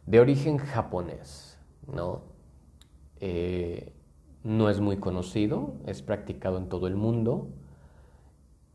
de 0.07 0.21
origen 0.21 0.59
japonés, 0.59 1.59
¿no? 1.93 2.23
Eh, 3.21 3.93
no 4.43 4.69
es 4.69 4.81
muy 4.81 4.99
conocido, 4.99 5.75
es 5.87 6.03
practicado 6.03 6.59
en 6.59 6.69
todo 6.69 6.87
el 6.87 6.97
mundo 6.97 7.49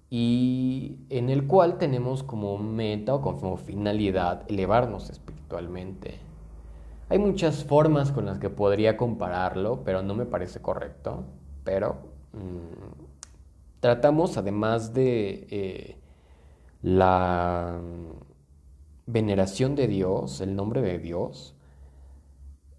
y 0.09 0.97
en 1.09 1.29
el 1.29 1.45
cual 1.45 1.77
tenemos 1.77 2.23
como 2.23 2.57
meta 2.57 3.13
o 3.13 3.21
como 3.21 3.57
finalidad 3.57 4.43
elevarnos 4.49 5.11
espiritualmente. 5.11 6.28
Hay 7.09 7.17
muchas 7.17 7.63
formas 7.63 8.11
con 8.11 8.27
las 8.27 8.37
que 8.37 8.51
podría 8.51 8.95
compararlo, 8.95 9.83
pero 9.83 10.03
no 10.03 10.13
me 10.13 10.25
parece 10.25 10.61
correcto. 10.61 11.25
Pero 11.63 11.97
mm, 12.33 13.79
tratamos, 13.79 14.37
además 14.37 14.93
de 14.93 15.47
eh, 15.49 15.97
la 16.83 17.79
veneración 19.07 19.75
de 19.75 19.87
Dios, 19.87 20.39
el 20.41 20.55
nombre 20.55 20.83
de 20.83 20.99
Dios, 20.99 21.55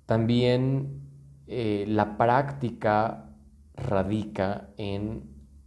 también 0.07 1.01
eh, 1.49 1.85
la 1.89 2.17
práctica 2.17 3.35
radica 3.75 4.69
en 4.77 5.25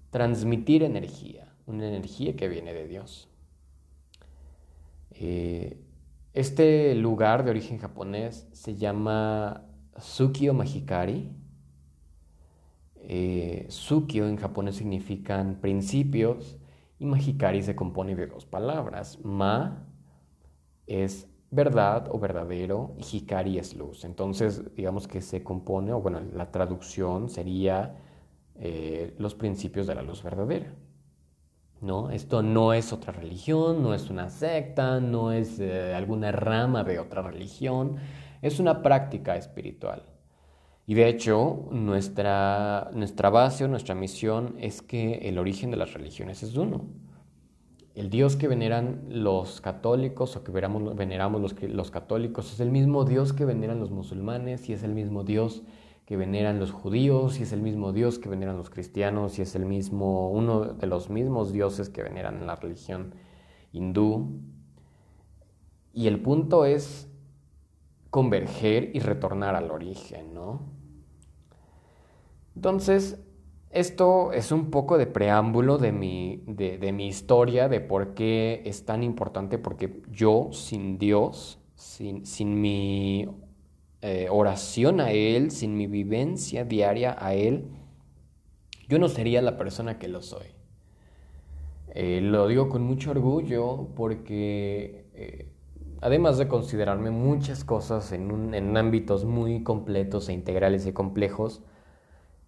transmitir 0.09 0.83
energía, 0.83 1.53
una 1.65 1.85
energía 1.85 2.37
que 2.37 2.47
viene 2.47 2.73
de 2.73 2.87
Dios. 2.87 3.27
Eh, 5.11 5.77
este 6.33 6.95
lugar 6.95 7.43
de 7.43 7.51
origen 7.51 7.77
japonés 7.77 8.47
se 8.51 8.75
llama 8.75 9.65
Tsukio 9.97 10.53
Mahikari. 10.53 11.31
Eh, 12.95 13.67
en 13.69 14.37
japonés 14.37 14.77
significan 14.77 15.59
principios 15.59 16.57
y 16.99 17.05
Mahikari 17.05 17.61
se 17.61 17.75
compone 17.75 18.15
de 18.15 18.27
dos 18.27 18.45
palabras. 18.45 19.19
Ma 19.23 19.85
es 20.87 21.27
verdad 21.51 22.07
o 22.11 22.17
verdadero 22.19 22.95
y 22.97 23.17
Hikari 23.17 23.59
es 23.59 23.75
luz. 23.75 24.03
Entonces, 24.03 24.75
digamos 24.75 25.07
que 25.07 25.21
se 25.21 25.43
compone, 25.43 25.93
o 25.93 26.01
bueno, 26.01 26.21
la 26.33 26.51
traducción 26.51 27.29
sería 27.29 27.95
eh, 28.55 29.13
los 29.19 29.35
principios 29.35 29.85
de 29.87 29.95
la 29.95 30.01
luz 30.01 30.23
verdadera. 30.23 30.73
¿No? 31.83 32.09
Esto 32.09 32.41
no 32.41 32.73
es 32.73 32.93
otra 32.93 33.13
religión, 33.13 33.83
no 33.83 33.93
es 33.93 34.09
una 34.09 34.29
secta, 34.29 34.99
no 34.99 35.31
es 35.31 35.59
eh, 35.59 35.93
alguna 35.93 36.31
rama 36.31 36.83
de 36.83 36.99
otra 36.99 37.21
religión, 37.21 37.97
es 38.41 38.59
una 38.59 38.81
práctica 38.81 39.35
espiritual. 39.35 40.03
Y 40.85 40.95
de 40.95 41.07
hecho, 41.07 41.67
nuestra, 41.71 42.89
nuestra 42.93 43.29
base 43.29 43.65
o 43.65 43.67
nuestra 43.67 43.95
misión 43.95 44.55
es 44.59 44.81
que 44.81 45.29
el 45.29 45.37
origen 45.37 45.71
de 45.71 45.77
las 45.77 45.93
religiones 45.93 46.43
es 46.43 46.57
uno. 46.57 46.85
El 47.95 48.09
Dios 48.09 48.35
que 48.35 48.47
veneran 48.47 49.03
los 49.07 49.61
católicos 49.61 50.35
o 50.35 50.43
que 50.43 50.51
veneramos 50.51 51.41
los, 51.41 51.61
los 51.61 51.91
católicos 51.91 52.51
es 52.51 52.59
el 52.59 52.71
mismo 52.71 53.05
Dios 53.05 53.33
que 53.33 53.45
veneran 53.45 53.79
los 53.79 53.91
musulmanes 53.91 54.67
y 54.67 54.73
es 54.73 54.83
el 54.83 54.93
mismo 54.93 55.23
Dios 55.23 55.61
que 55.61 55.82
veneran 56.09 56.59
los 56.59 56.71
judíos, 56.71 57.39
y 57.39 57.43
es 57.43 57.53
el 57.53 57.61
mismo 57.61 57.91
Dios 57.91 58.19
que 58.19 58.29
veneran 58.29 58.57
los 58.57 58.69
cristianos, 58.69 59.39
y 59.39 59.41
es 59.41 59.55
el 59.55 59.65
mismo, 59.65 60.29
uno 60.29 60.61
de 60.61 60.87
los 60.87 61.09
mismos 61.09 61.51
dioses 61.51 61.89
que 61.89 62.03
veneran 62.03 62.45
la 62.45 62.55
religión 62.55 63.15
hindú. 63.71 64.39
Y 65.93 66.07
el 66.07 66.21
punto 66.21 66.65
es 66.65 67.09
converger 68.09 68.91
y 68.93 68.99
retornar 68.99 69.55
al 69.55 69.71
origen, 69.71 70.33
¿no? 70.33 70.61
Entonces, 72.55 73.19
esto 73.71 74.31
es 74.33 74.51
un 74.51 74.69
poco 74.69 74.99
de 74.99 75.07
preámbulo 75.07 75.79
de 75.79 75.91
mi, 75.91 76.43
de, 76.45 76.91
mi 76.91 77.07
historia, 77.07 77.67
de 77.69 77.81
por 77.81 78.13
qué 78.13 78.61
es 78.65 78.85
tan 78.85 79.01
importante, 79.01 79.57
porque 79.57 80.03
yo 80.11 80.49
sin 80.51 80.99
Dios, 80.99 81.59
sin, 81.73 82.25
sin 82.27 82.61
mi 82.61 83.27
eh, 84.05 84.27
oración 84.29 84.99
a 84.99 85.11
Él, 85.13 85.49
sin 85.49 85.77
mi 85.77 85.87
vivencia 85.87 86.65
diaria 86.65 87.15
a 87.17 87.35
Él, 87.35 87.69
yo 88.89 88.99
no 88.99 89.07
sería 89.07 89.41
la 89.41 89.57
persona 89.57 89.97
que 89.97 90.09
lo 90.09 90.21
soy. 90.21 90.47
Eh, 91.95 92.19
lo 92.21 92.49
digo 92.49 92.67
con 92.67 92.83
mucho 92.83 93.11
orgullo 93.11 93.87
porque 93.95 95.05
eh, 95.13 95.47
además 96.01 96.37
de 96.37 96.49
considerarme 96.49 97.11
muchas 97.11 97.63
cosas 97.63 98.11
en, 98.11 98.53
en, 98.53 98.75
ámbitos 98.75 99.23
muy 99.23 99.63
completos 99.63 100.27
e 100.27 100.33
integrales 100.33 100.85
y 100.85 100.91
complejos, 100.91 101.63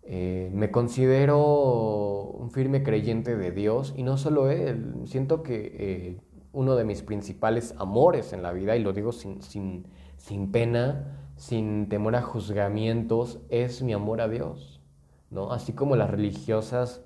me 0.05 0.71
considero 0.71 2.31
un 2.37 2.51
firme 2.51 2.83
creyente 2.83 3.37
de 3.37 3.51
Dios 3.51 3.93
y 3.95 4.03
no 4.03 4.17
solo 4.17 4.51
Él, 4.51 4.93
siento 5.05 5.41
que 5.41 6.19
uno 6.51 6.75
de 6.75 6.83
mis 6.83 7.01
principales 7.01 7.73
amores 7.77 8.33
en 8.33 8.43
la 8.43 8.51
vida, 8.51 8.75
y 8.75 8.83
lo 8.83 8.91
digo 8.91 9.13
sin, 9.13 9.41
sin, 9.41 9.87
sin 10.17 10.51
pena, 10.51 11.24
sin 11.35 11.89
temor 11.89 12.15
a 12.15 12.21
juzgamientos, 12.21 13.39
es 13.49 13.81
mi 13.81 13.93
amor 13.93 14.21
a 14.21 14.27
Dios. 14.27 14.81
¿no? 15.29 15.51
Así 15.51 15.73
como 15.73 15.95
las 15.95 16.09
religiosas 16.09 17.03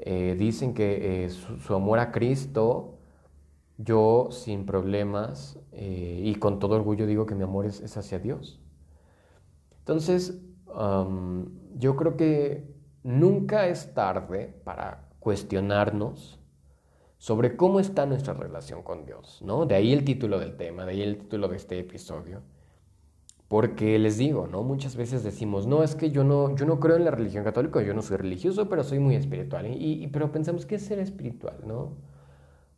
eh, 0.00 0.36
dicen 0.38 0.74
que 0.74 1.24
eh, 1.24 1.30
su, 1.30 1.74
amor 1.74 1.98
a 1.98 2.12
Cristo, 2.12 2.98
yo 3.76 4.28
sin 4.30 4.64
problemas 4.64 5.58
eh, 5.72 6.22
y 6.24 6.34
con 6.36 6.58
todo 6.58 6.76
orgullo 6.76 7.06
digo 7.06 7.26
que 7.26 7.34
mi 7.34 7.42
amor 7.44 7.66
es, 7.66 7.96
hacia 7.96 8.18
Dios. 8.18 8.60
Entonces, 9.80 10.40
yo 11.76 11.96
creo 11.96 12.16
que 12.16 12.74
nunca 13.02 13.68
es 13.68 13.94
tarde 13.94 14.54
para 14.64 15.08
cuestionarnos 15.18 16.38
sobre 17.16 17.56
cómo 17.56 17.80
está 17.80 18.04
nuestra 18.04 18.34
relación 18.34 18.82
con 18.82 19.06
Dios, 19.06 19.40
¿no? 19.42 19.64
De 19.64 19.74
ahí 19.74 19.92
el 19.92 20.04
título 20.04 20.38
del 20.38 20.56
tema, 20.56 20.84
de 20.84 20.92
ahí 20.92 21.02
el 21.02 21.18
título 21.18 21.48
de 21.48 21.56
este 21.56 21.78
episodio. 21.78 22.42
Porque 23.48 23.98
les 23.98 24.18
digo, 24.18 24.46
¿no? 24.46 24.62
Muchas 24.62 24.96
veces 24.96 25.22
decimos, 25.24 25.66
no, 25.66 25.82
es 25.82 25.94
que 25.94 26.10
yo 26.10 26.22
no, 26.24 26.54
yo 26.54 26.66
no 26.66 26.80
creo 26.80 26.96
en 26.96 27.04
la 27.04 27.10
religión 27.10 27.44
católica, 27.44 27.82
yo 27.82 27.94
no 27.94 28.02
soy 28.02 28.18
religioso, 28.18 28.68
pero 28.68 28.84
soy 28.84 28.98
muy 28.98 29.16
espiritual. 29.16 29.66
Y, 29.68 30.06
pero 30.08 30.30
pensamos, 30.32 30.66
¿qué 30.66 30.74
es 30.76 30.84
ser 30.84 30.98
espiritual, 30.98 31.56
no? 31.66 31.96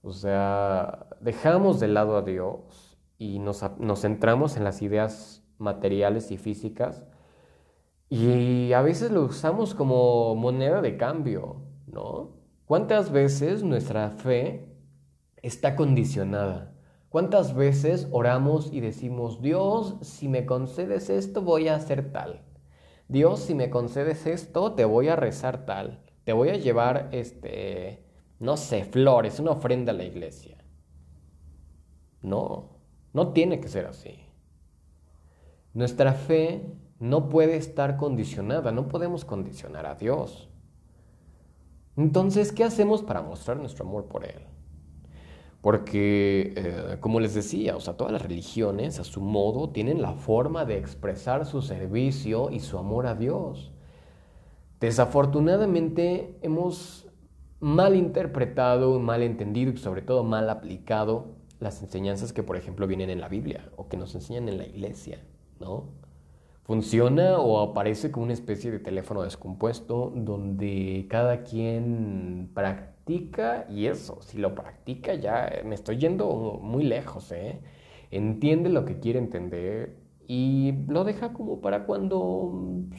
O 0.03 0.13
sea, 0.13 1.09
dejamos 1.21 1.81
de 1.81 1.89
lado 1.89 2.17
a 2.17 2.23
Dios 2.23 2.99
y 3.19 3.39
nos, 3.41 3.65
nos 3.79 4.01
centramos 4.03 4.57
en 4.57 4.65
las 4.65 4.83
ideas 4.83 5.45
materiales 5.59 6.31
y 6.31 6.39
físicas 6.39 7.05
y 8.11 8.73
a 8.73 8.83
veces 8.83 9.13
lo 9.13 9.25
usamos 9.25 9.75
como 9.75 10.35
moneda 10.35 10.83
de 10.83 10.97
cambio, 10.97 11.63
¿no? 11.87 12.31
¿Cuántas 12.67 13.13
veces 13.13 13.63
nuestra 13.63 14.11
fe 14.11 14.69
está 15.43 15.77
condicionada? 15.77 16.75
¿Cuántas 17.11 17.55
veces 17.57 18.07
oramos 18.13 18.73
y 18.73 18.79
decimos, 18.79 19.43
Dios, 19.43 19.97
si 20.01 20.29
me 20.29 20.47
concedes 20.47 21.11
esto, 21.11 21.43
voy 21.43 21.67
a 21.67 21.75
hacer 21.75 22.13
tal? 22.13 22.45
Dios, 23.09 23.41
si 23.41 23.57
me 23.57 23.69
concedes 23.69 24.29
esto, 24.29 24.75
te 24.75 24.85
voy 24.85 25.09
a 25.09 25.17
rezar 25.17 25.67
tal. 25.67 26.05
Te 26.23 26.33
voy 26.33 26.51
a 26.51 26.57
llevar, 26.57 27.09
este, 27.11 28.05
no 28.39 28.57
sé, 28.57 28.85
flores, 28.85 29.41
una 29.41 29.51
ofrenda 29.51 29.91
a 29.91 29.97
la 29.97 30.05
iglesia. 30.05 30.65
No, 32.23 32.77
no 33.13 33.33
tiene 33.33 33.59
que 33.59 33.67
ser 33.67 33.87
así. 33.87 34.21
Nuestra 35.75 36.13
fe 36.13 36.65
no 37.01 37.29
puede 37.29 37.57
estar 37.57 37.97
condicionada, 37.97 38.71
no 38.71 38.87
podemos 38.87 39.25
condicionar 39.25 39.85
a 39.87 39.97
Dios. 39.97 40.49
Entonces, 41.97 42.53
¿qué 42.53 42.63
hacemos 42.63 43.03
para 43.03 43.21
mostrar 43.21 43.57
nuestro 43.57 43.85
amor 43.85 44.07
por 44.07 44.25
Él? 44.25 44.50
Porque, 45.61 46.55
eh, 46.57 46.97
como 47.01 47.21
les 47.21 47.35
decía, 47.35 47.77
o 47.77 47.81
sea, 47.81 47.95
todas 47.95 48.13
las 48.13 48.23
religiones 48.23 48.99
a 48.99 49.05
su 49.05 49.21
modo 49.21 49.71
tienen 49.71 50.01
la 50.01 50.15
forma 50.15 50.65
de 50.65 50.79
expresar 50.79 51.45
su 51.45 51.61
servicio 51.61 52.51
y 52.51 52.61
su 52.61 52.79
amor 52.79 53.07
a 53.07 53.15
Dios. 53.15 53.73
Desafortunadamente 54.81 56.39
hemos 56.41 57.07
mal 57.61 57.95
interpretado, 57.95 58.99
mal 58.99 59.23
entendido 59.23 59.71
y 59.73 59.77
sobre 59.77 60.01
todo 60.01 60.25
mal 60.25 60.49
aplicado 60.49 61.37
las 61.59 61.83
enseñanzas 61.83 62.33
que, 62.33 62.43
por 62.43 62.57
ejemplo, 62.57 62.87
vienen 62.87 63.11
en 63.11 63.21
la 63.21 63.29
Biblia 63.29 63.71
o 63.77 63.89
que 63.89 63.99
nos 63.99 64.15
enseñan 64.15 64.49
en 64.49 64.57
la 64.57 64.67
iglesia, 64.67 65.23
¿no? 65.61 65.91
Funciona 66.65 67.39
o 67.39 67.61
aparece 67.61 68.11
como 68.11 68.25
una 68.25 68.33
especie 68.33 68.71
de 68.71 68.79
teléfono 68.79 69.23
descompuesto 69.23 70.13
donde 70.15 71.07
cada 71.11 71.43
quien 71.43 72.51
practica 72.55 73.00
y 73.69 73.87
eso, 73.87 74.23
si 74.23 74.39
lo 74.39 74.55
practica 74.55 75.15
ya 75.15 75.63
me 75.65 75.75
estoy 75.75 75.99
yendo 75.99 76.59
muy 76.63 76.85
lejos, 76.85 77.33
¿eh? 77.33 77.61
Entiende 78.11 78.69
lo 78.71 78.85
que 78.85 78.99
quiere 79.01 79.19
entender 79.19 79.99
y 80.27 80.73
lo 80.89 81.05
deja 81.05 81.33
como 81.33 81.61
para 81.61 81.87
cuando 81.87 82.53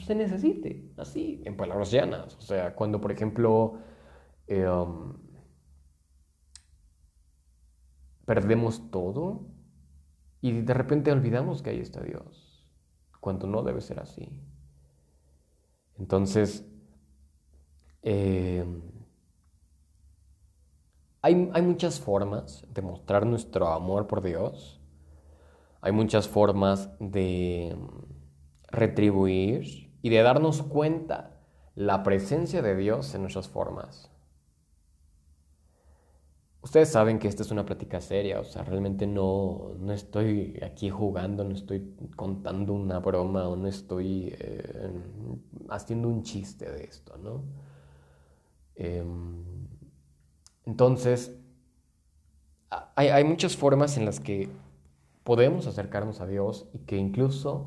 se 0.04 0.14
necesite, 0.14 0.90
así, 0.98 1.42
en 1.44 1.56
palabras 1.56 1.90
llanas. 1.90 2.36
O 2.36 2.42
sea, 2.42 2.74
cuando 2.74 3.00
por 3.00 3.12
ejemplo 3.12 3.78
em, 4.46 5.14
perdemos 8.26 8.90
todo 8.90 9.46
y 10.40 10.60
de 10.60 10.74
repente 10.74 11.12
olvidamos 11.12 11.62
que 11.62 11.70
ahí 11.70 11.80
está 11.80 12.02
Dios, 12.02 12.68
cuando 13.20 13.46
no 13.46 13.62
debe 13.62 13.80
ser 13.80 14.00
así. 14.00 14.28
Entonces, 15.98 16.66
eh, 18.02 18.64
hay, 21.22 21.62
muchas 21.62 22.00
formas 22.00 22.66
de 22.74 22.82
mostrar 22.82 23.24
nuestro 23.26 23.68
amor 23.68 24.08
por 24.08 24.22
Dios. 24.22 24.80
Hay 25.80 25.92
muchas 25.92 26.28
formas 26.28 26.90
de 26.98 27.76
retribuir 28.68 29.92
y 30.02 30.10
de 30.10 30.22
darnos 30.22 30.62
cuenta 30.62 31.38
la 31.76 32.02
presencia 32.02 32.60
de 32.60 32.76
Dios 32.76 33.14
en 33.14 33.22
nuestras 33.22 33.48
formas. 33.48 34.10
Ustedes 36.60 36.90
saben 36.90 37.18
que 37.18 37.28
esta 37.28 37.42
es 37.42 37.50
una 37.50 37.64
plática 37.64 38.00
seria, 38.00 38.38
o 38.38 38.44
sea, 38.44 38.62
realmente 38.62 39.06
no, 39.06 39.74
no 39.78 39.92
estoy 39.92 40.60
aquí 40.62 40.90
jugando, 40.90 41.42
no 41.44 41.54
estoy 41.54 41.96
contando 42.14 42.72
una 42.72 43.00
broma 43.00 43.48
o 43.48 43.56
no 43.56 43.66
estoy 43.66 44.34
eh, 44.38 44.92
haciendo 45.68 46.08
un 46.08 46.22
chiste 46.22 46.70
de 46.70 46.84
esto, 46.84 47.16
¿no? 47.18 47.42
Em, 48.76 49.62
entonces, 50.66 51.36
hay, 52.94 53.24
muchas 53.24 53.56
formas 53.56 53.96
en 53.96 54.04
las 54.04 54.20
que 54.20 54.48
podemos 55.24 55.66
acercarnos 55.66 56.20
a 56.20 56.26
Dios 56.26 56.66
y 56.72 56.78
que 56.78 56.96
incluso 56.96 57.66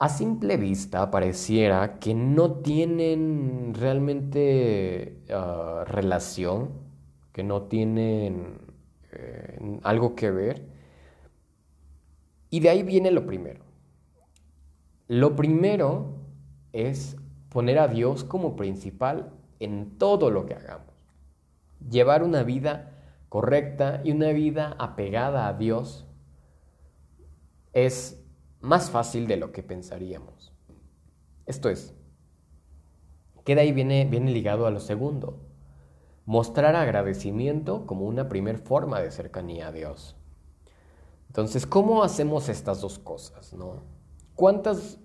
a 0.00 0.08
simple 0.08 0.56
vista 0.56 1.10
pareciera 1.10 2.00
que 2.00 2.14
no 2.14 2.54
tienen 2.54 3.72
realmente 3.74 5.22
ah, 5.30 5.84
relación, 5.86 6.70
que 7.32 7.44
no 7.44 7.62
tienen 7.62 8.58
eh, 9.12 9.78
algo 9.82 10.16
que 10.16 10.30
ver. 10.30 10.66
Y 12.50 12.60
de 12.60 12.70
ahí 12.70 12.82
viene 12.82 13.10
lo 13.10 13.26
primero. 13.26 13.60
Lo 15.06 15.36
primero 15.36 16.14
es 16.72 17.16
poner 17.48 17.78
a 17.78 17.88
Dios 17.88 18.24
como 18.24 18.56
principal 18.56 19.30
en 19.64 19.98
todo 19.98 20.30
lo 20.30 20.46
que 20.46 20.54
hagamos. 20.54 20.94
Llevar 21.90 22.22
una 22.22 22.42
vida 22.42 22.98
correcta 23.28 24.00
y 24.04 24.12
una 24.12 24.30
vida 24.30 24.76
apegada 24.78 25.48
a 25.48 25.54
Dios 25.54 26.06
es 27.72 28.22
más 28.60 28.90
fácil 28.90 29.26
de 29.26 29.36
lo 29.36 29.52
que 29.52 29.62
pensaríamos. 29.62 30.52
Esto 31.46 31.68
es, 31.68 31.94
que 33.44 33.54
de 33.54 33.62
ahí 33.62 33.72
viene, 33.72 34.04
viene 34.04 34.30
ligado 34.30 34.66
a 34.66 34.70
lo 34.70 34.80
segundo, 34.80 35.40
mostrar 36.26 36.76
agradecimiento 36.76 37.86
como 37.86 38.06
una 38.06 38.28
primer 38.28 38.58
forma 38.58 39.00
de 39.00 39.10
cercanía 39.10 39.68
a 39.68 39.72
Dios. 39.72 40.16
Entonces, 41.28 41.66
¿cómo 41.66 42.02
hacemos 42.02 42.48
estas 42.48 42.80
dos 42.80 42.98
cosas? 42.98 43.52
¿no? 43.54 43.82
¿Cuántas 44.34 44.98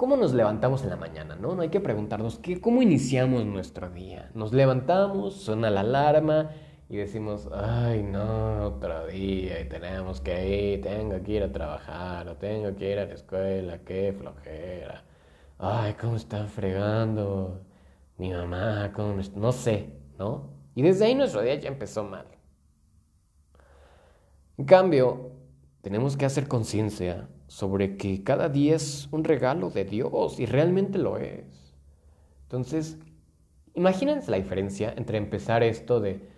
¿Cómo 0.00 0.16
nos 0.16 0.32
levantamos 0.32 0.82
en 0.82 0.88
la 0.88 0.96
mañana? 0.96 1.36
¿no? 1.36 1.54
no 1.54 1.60
hay 1.60 1.68
que 1.68 1.78
preguntarnos 1.78 2.38
¿qué, 2.38 2.58
cómo 2.58 2.80
iniciamos 2.80 3.44
nuestro 3.44 3.90
día. 3.90 4.30
Nos 4.32 4.50
levantamos, 4.54 5.34
suena 5.34 5.68
la 5.68 5.80
alarma 5.80 6.52
y 6.88 6.96
decimos, 6.96 7.50
ay 7.52 8.02
no, 8.02 8.64
otro 8.64 9.08
día 9.08 9.60
y 9.60 9.68
tenemos 9.68 10.22
que 10.22 10.72
ir, 10.72 10.80
tengo 10.80 11.22
que 11.22 11.32
ir 11.32 11.42
a 11.42 11.52
trabajar 11.52 12.26
o 12.28 12.36
tengo 12.36 12.74
que 12.76 12.92
ir 12.92 12.98
a 12.98 13.04
la 13.04 13.12
escuela, 13.12 13.80
qué 13.84 14.14
flojera. 14.18 15.04
Ay, 15.58 15.94
cómo 16.00 16.16
están 16.16 16.48
fregando 16.48 17.60
mi 18.16 18.32
mamá, 18.32 18.92
cómo 18.94 19.20
no 19.36 19.52
sé, 19.52 19.90
¿no? 20.18 20.48
Y 20.74 20.80
desde 20.80 21.04
ahí 21.04 21.14
nuestro 21.14 21.42
día 21.42 21.56
ya 21.56 21.68
empezó 21.68 22.04
mal. 22.04 22.24
En 24.56 24.64
cambio, 24.64 25.32
tenemos 25.82 26.16
que 26.16 26.24
hacer 26.24 26.48
conciencia 26.48 27.28
sobre 27.50 27.96
que 27.96 28.22
cada 28.22 28.48
día 28.48 28.76
es 28.76 29.08
un 29.10 29.24
regalo 29.24 29.70
de 29.70 29.84
Dios 29.84 30.38
y 30.38 30.46
realmente 30.46 30.98
lo 30.98 31.18
es. 31.18 31.74
Entonces, 32.44 32.96
imagínense 33.74 34.30
la 34.30 34.36
diferencia 34.36 34.94
entre 34.96 35.18
empezar 35.18 35.64
esto 35.64 35.98
de 35.98 36.28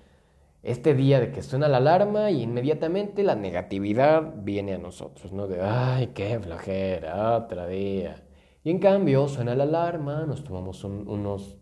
este 0.63 0.95
día 0.95 1.21
de 1.21 1.31
que 1.31 1.43
suena 1.43 1.69
la 1.69 1.77
alarma 1.77 2.31
y 2.31 2.41
inmediatamente 2.41 3.25
la 3.25 3.35
negatividad 3.35 4.37
viene 4.39 4.73
a 4.73 4.79
nosotros, 4.79 5.35
¿no? 5.35 5.49
De, 5.49 5.61
ay, 5.61 6.13
qué 6.15 6.41
flojera, 6.41 7.37
otro 7.37 7.67
día. 7.69 8.25
Y 8.65 8.71
en 8.71 8.79
cambio 8.79 9.29
suena 9.29 9.55
la 9.55 9.65
alarma, 9.65 10.25
nos 10.25 10.43
tomamos 10.43 10.83
unos 10.83 11.59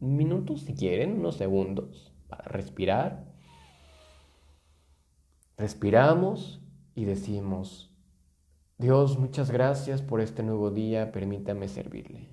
minutos, 0.00 0.62
si 0.62 0.74
quieren, 0.74 1.18
unos 1.18 1.36
segundos 1.36 2.10
para 2.26 2.44
respirar. 2.44 3.26
Respiramos 5.58 6.62
y 6.94 7.04
decimos, 7.04 7.93
Dios, 8.78 9.18
muchas 9.18 9.50
gracias 9.50 10.02
por 10.02 10.20
este 10.20 10.42
nuevo 10.42 10.70
día, 10.70 11.12
permítame 11.12 11.68
servirle. 11.68 12.28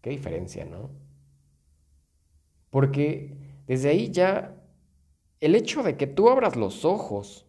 Qué 0.00 0.10
diferencia, 0.10 0.64
¿no? 0.64 0.90
Porque 2.70 3.36
desde 3.66 3.90
ahí 3.90 4.10
ya 4.10 4.56
el 5.40 5.54
hecho 5.54 5.82
de 5.82 5.96
que 5.96 6.06
tú 6.06 6.30
abras 6.30 6.56
los 6.56 6.84
ojos 6.84 7.46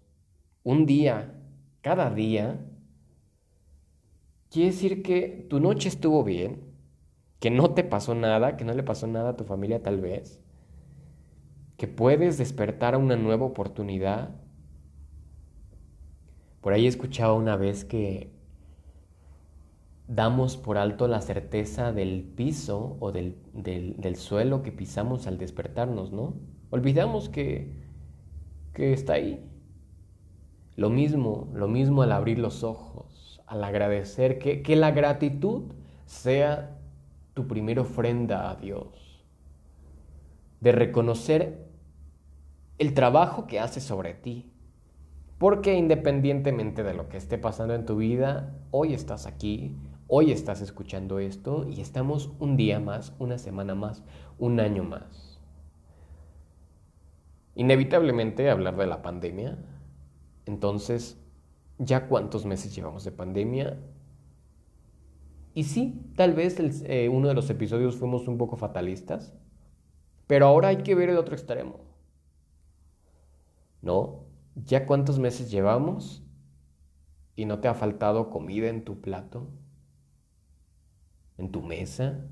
un 0.64 0.86
día, 0.86 1.40
cada 1.82 2.10
día, 2.10 2.66
quiere 4.50 4.72
decir 4.72 5.02
que 5.02 5.46
tu 5.50 5.60
noche 5.62 5.88
estuvo 5.88 6.24
bien, 6.24 6.74
que 7.40 7.50
no 7.50 7.74
te 7.74 7.84
pasó 7.84 8.16
nada, 8.16 8.58
que 8.58 8.66
no 8.66 8.74
le 8.74 8.84
pasó 8.84 9.08
nada 9.08 9.30
a 9.30 9.38
tu 9.38 9.46
familia 9.46 9.82
tal 9.82 10.02
vez, 10.02 10.42
que 11.78 11.88
puedes 11.88 12.38
despertar 12.38 12.96
a 12.96 12.98
una 12.98 13.16
nueva 13.16 13.46
oportunidad. 13.46 14.36
Por 16.68 16.74
ahí 16.74 16.84
he 16.84 16.90
escuchado 16.90 17.38
una 17.38 17.56
vez 17.56 17.86
que 17.86 18.30
damos 20.10 20.58
por 20.58 20.78
alto 20.78 21.08
la 21.08 21.22
certeza 21.22 21.94
del 21.94 22.24
piso 22.24 22.98
o 23.00 23.14
del, 23.14 23.38
del 23.54 24.16
suelo 24.18 24.64
que 24.64 24.74
pisamos 24.74 25.28
al 25.28 25.38
despertarnos, 25.38 26.12
¿no? 26.12 26.34
Olvidamos 26.70 27.30
que, 27.30 27.72
que 28.74 28.92
está 28.92 29.14
ahí. 29.14 29.50
Lo 30.76 30.90
mismo, 30.90 31.48
lo 31.54 31.70
mismo 31.70 32.02
al 32.02 32.12
abrir 32.12 32.38
los 32.38 32.66
ojos, 32.66 33.42
al 33.48 33.64
agradecer, 33.64 34.38
que, 34.38 34.62
que 34.62 34.76
la 34.76 34.92
gratitud 34.92 35.72
sea 36.06 36.78
tu 37.34 37.48
primera 37.48 37.84
ofrenda 37.84 38.52
a 38.52 38.56
Dios. 38.56 39.24
De 40.60 40.74
reconocer 40.74 41.66
el 42.78 42.94
trabajo 42.94 43.48
que 43.48 43.62
hace 43.62 43.80
sobre 43.80 44.16
ti. 44.16 44.52
Porque 45.38 45.76
independientemente 45.76 46.84
de 46.84 46.94
lo 46.94 47.10
que 47.10 47.18
esté 47.18 47.38
pasando 47.38 47.76
en 47.76 47.86
tu 47.86 47.98
vida, 47.98 48.56
hoy 48.72 48.94
estás 48.94 49.28
aquí, 49.28 49.76
hoy 50.08 50.32
estás 50.32 50.62
escuchando 50.62 51.20
esto 51.20 51.68
y 51.70 51.82
estamos 51.82 52.32
un 52.40 52.58
día 52.58 52.80
más, 52.80 53.14
una 53.20 53.38
semana 53.38 53.76
más, 53.76 54.04
un 54.40 54.60
año 54.60 54.84
más 54.84 55.38
inevitablemente 57.58 58.52
hablar 58.52 58.78
de 58.78 58.86
la 58.86 59.02
pandemia. 59.02 59.58
Entonces, 60.46 61.20
¿ya 61.80 62.08
cuántos 62.08 62.46
meses 62.46 62.74
llevamos 62.74 63.04
de 63.04 63.12
pandemia? 63.12 63.80
Y 65.56 65.64
sí, 65.64 66.00
tal 66.16 66.34
vez 66.34 66.56
eh, 66.60 67.10
uno 67.10 67.28
de 67.28 67.34
los 67.34 67.50
episodios 67.50 67.98
fuimos 67.98 68.28
un 68.28 68.38
poco 68.38 68.58
fatalistas, 68.58 69.34
pero 70.28 70.46
ahora 70.46 70.68
hay 70.68 70.78
que 70.78 70.94
ver 70.94 71.10
el 71.10 71.18
otro 71.18 71.34
extremo. 71.34 71.80
¿No? 73.82 74.27
¿Ya 74.66 74.86
cuántos 74.86 75.20
meses 75.20 75.50
llevamos 75.50 76.24
y 77.36 77.46
no 77.46 77.60
te 77.60 77.68
ha 77.68 77.74
faltado 77.74 78.30
comida 78.30 78.68
en 78.70 78.84
tu 78.84 79.02
plato? 79.02 79.50
¿En 81.38 81.52
tu 81.52 81.62
mesa? 81.62 82.26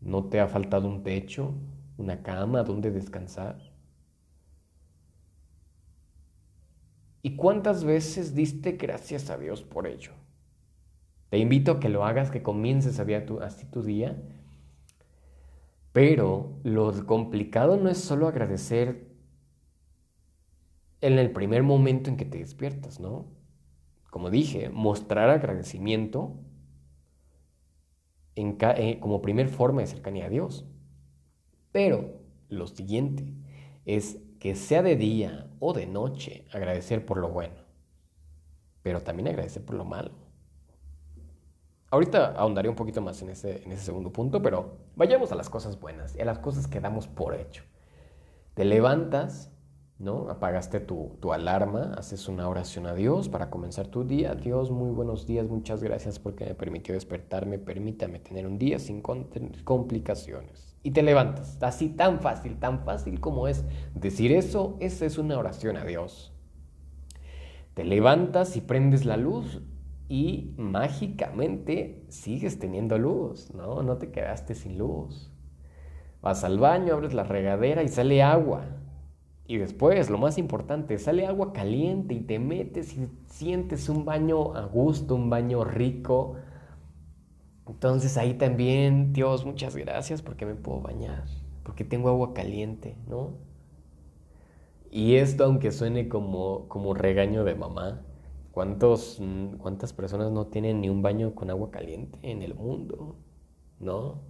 ¿No 0.00 0.24
te 0.24 0.40
ha 0.40 0.48
faltado 0.48 0.88
un 0.88 1.02
techo? 1.02 1.54
una 1.98 2.22
cama 2.22 2.62
donde 2.62 2.90
descansar. 2.90 3.58
¿Y 7.20 7.36
cuántas 7.36 7.84
veces 7.84 8.34
diste 8.34 8.72
gracias 8.72 9.28
a 9.28 9.36
Dios 9.36 9.62
por 9.62 9.86
ello? 9.86 10.12
Te 11.28 11.38
invito 11.38 11.72
a 11.72 11.80
que 11.80 11.88
lo 11.90 12.04
hagas, 12.06 12.30
que 12.30 12.42
comiences 12.42 13.00
así 13.00 13.66
tu 13.66 13.82
día. 13.82 14.16
Pero 15.92 16.58
lo 16.62 17.04
complicado 17.04 17.76
no 17.76 17.90
es 17.90 17.98
solo 17.98 18.28
agradecer 18.28 19.07
en 21.00 21.18
el 21.18 21.30
primer 21.30 21.62
momento 21.62 22.10
en 22.10 22.16
que 22.16 22.24
te 22.24 22.38
despiertas, 22.38 23.00
¿no? 23.00 23.26
Como 24.10 24.30
dije, 24.30 24.70
mostrar 24.70 25.30
agradecimiento 25.30 26.36
en, 28.34 28.56
eh, 28.60 28.98
como 29.00 29.22
primer 29.22 29.48
forma 29.48 29.80
de 29.80 29.86
cercanía 29.86 30.26
a 30.26 30.30
Dios. 30.30 30.66
Pero 31.72 32.20
lo 32.48 32.66
siguiente 32.66 33.34
es 33.84 34.18
que 34.40 34.54
sea 34.54 34.82
de 34.82 34.96
día 34.96 35.50
o 35.60 35.72
de 35.72 35.86
noche, 35.86 36.46
agradecer 36.52 37.04
por 37.04 37.18
lo 37.18 37.30
bueno, 37.30 37.56
pero 38.82 39.02
también 39.02 39.28
agradecer 39.28 39.64
por 39.64 39.76
lo 39.76 39.84
malo. 39.84 40.12
Ahorita 41.90 42.32
ahondaré 42.32 42.68
un 42.68 42.74
poquito 42.74 43.00
más 43.00 43.22
en 43.22 43.30
ese, 43.30 43.62
en 43.64 43.72
ese 43.72 43.84
segundo 43.84 44.12
punto, 44.12 44.42
pero 44.42 44.76
vayamos 44.94 45.32
a 45.32 45.34
las 45.34 45.48
cosas 45.48 45.80
buenas 45.80 46.14
y 46.16 46.20
a 46.20 46.24
las 46.24 46.38
cosas 46.38 46.66
que 46.66 46.80
damos 46.80 47.08
por 47.08 47.34
hecho. 47.34 47.64
Te 48.54 48.64
levantas 48.64 49.50
¿no? 49.98 50.30
Apagaste 50.30 50.78
tu, 50.80 51.16
tu, 51.20 51.32
alarma, 51.32 51.94
haces 51.98 52.28
una 52.28 52.48
oración 52.48 52.86
a 52.86 52.94
Dios 52.94 53.28
para 53.28 53.50
comenzar 53.50 53.88
tu 53.88 54.04
día. 54.04 54.34
Dios, 54.34 54.70
muy 54.70 54.90
buenos 54.90 55.26
días, 55.26 55.48
muchas 55.48 55.82
gracias 55.82 56.18
porque 56.18 56.44
me 56.44 56.54
permitió 56.54 56.94
despertarme, 56.94 57.58
permítame 57.58 58.20
tener 58.20 58.46
un 58.46 58.58
día 58.58 58.78
sin 58.78 59.02
complicaciones. 59.02 60.76
Y 60.84 60.92
te 60.92 61.02
levantas, 61.02 61.60
así 61.60 61.88
tan 61.88 62.20
fácil, 62.20 62.58
tan 62.58 62.84
fácil 62.84 63.20
como 63.20 63.48
es 63.48 63.64
decir 63.94 64.30
eso, 64.30 64.76
esa 64.78 65.04
es 65.04 65.18
una 65.18 65.36
oración 65.36 65.76
a 65.76 65.84
Dios. 65.84 66.32
Te 67.74 67.84
levantas 67.84 68.56
y 68.56 68.60
prendes 68.60 69.04
la 69.04 69.16
luz 69.16 69.60
y 70.08 70.54
mágicamente 70.56 72.04
sigues 72.08 72.58
teniendo 72.58 72.98
luz, 72.98 73.52
¿no? 73.52 73.82
No 73.82 73.98
te 73.98 74.10
quedaste 74.10 74.54
sin 74.54 74.78
luz. 74.78 75.32
Vas 76.22 76.44
al 76.44 76.58
baño, 76.58 76.94
abres 76.94 77.14
la 77.14 77.24
regadera 77.24 77.82
y 77.82 77.88
sale 77.88 78.22
agua 78.22 78.77
y 79.48 79.56
después, 79.56 80.10
lo 80.10 80.18
más 80.18 80.36
importante, 80.36 80.98
sale 80.98 81.26
agua 81.26 81.54
caliente 81.54 82.12
y 82.12 82.20
te 82.20 82.38
metes 82.38 82.94
y 82.94 83.08
sientes 83.24 83.88
un 83.88 84.04
baño 84.04 84.54
a 84.54 84.66
gusto, 84.66 85.14
un 85.14 85.30
baño 85.30 85.64
rico. 85.64 86.36
Entonces 87.66 88.18
ahí 88.18 88.34
también, 88.34 89.14
Dios, 89.14 89.46
muchas 89.46 89.74
gracias 89.74 90.20
porque 90.20 90.44
me 90.44 90.54
puedo 90.54 90.82
bañar, 90.82 91.24
porque 91.62 91.82
tengo 91.82 92.10
agua 92.10 92.34
caliente, 92.34 92.94
¿no? 93.08 93.38
Y 94.90 95.14
esto, 95.14 95.44
aunque 95.44 95.72
suene 95.72 96.10
como, 96.10 96.68
como 96.68 96.92
regaño 96.92 97.42
de 97.44 97.54
mamá, 97.54 98.02
¿cuántos, 98.52 99.18
¿cuántas 99.56 99.94
personas 99.94 100.30
no 100.30 100.48
tienen 100.48 100.82
ni 100.82 100.90
un 100.90 101.00
baño 101.00 101.34
con 101.34 101.48
agua 101.48 101.70
caliente 101.70 102.18
en 102.20 102.42
el 102.42 102.54
mundo? 102.54 103.16
¿No? 103.80 104.20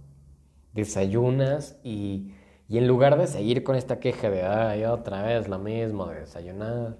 Desayunas 0.73 1.77
y 1.83 2.31
y 2.69 2.77
en 2.77 2.87
lugar 2.87 3.17
de 3.17 3.27
seguir 3.27 3.63
con 3.63 3.75
esta 3.75 3.99
queja 3.99 4.29
de, 4.29 4.43
ay, 4.43 4.85
otra 4.85 5.23
vez 5.23 5.49
la 5.49 5.57
misma, 5.57 6.13
de 6.13 6.21
desayunar, 6.21 6.97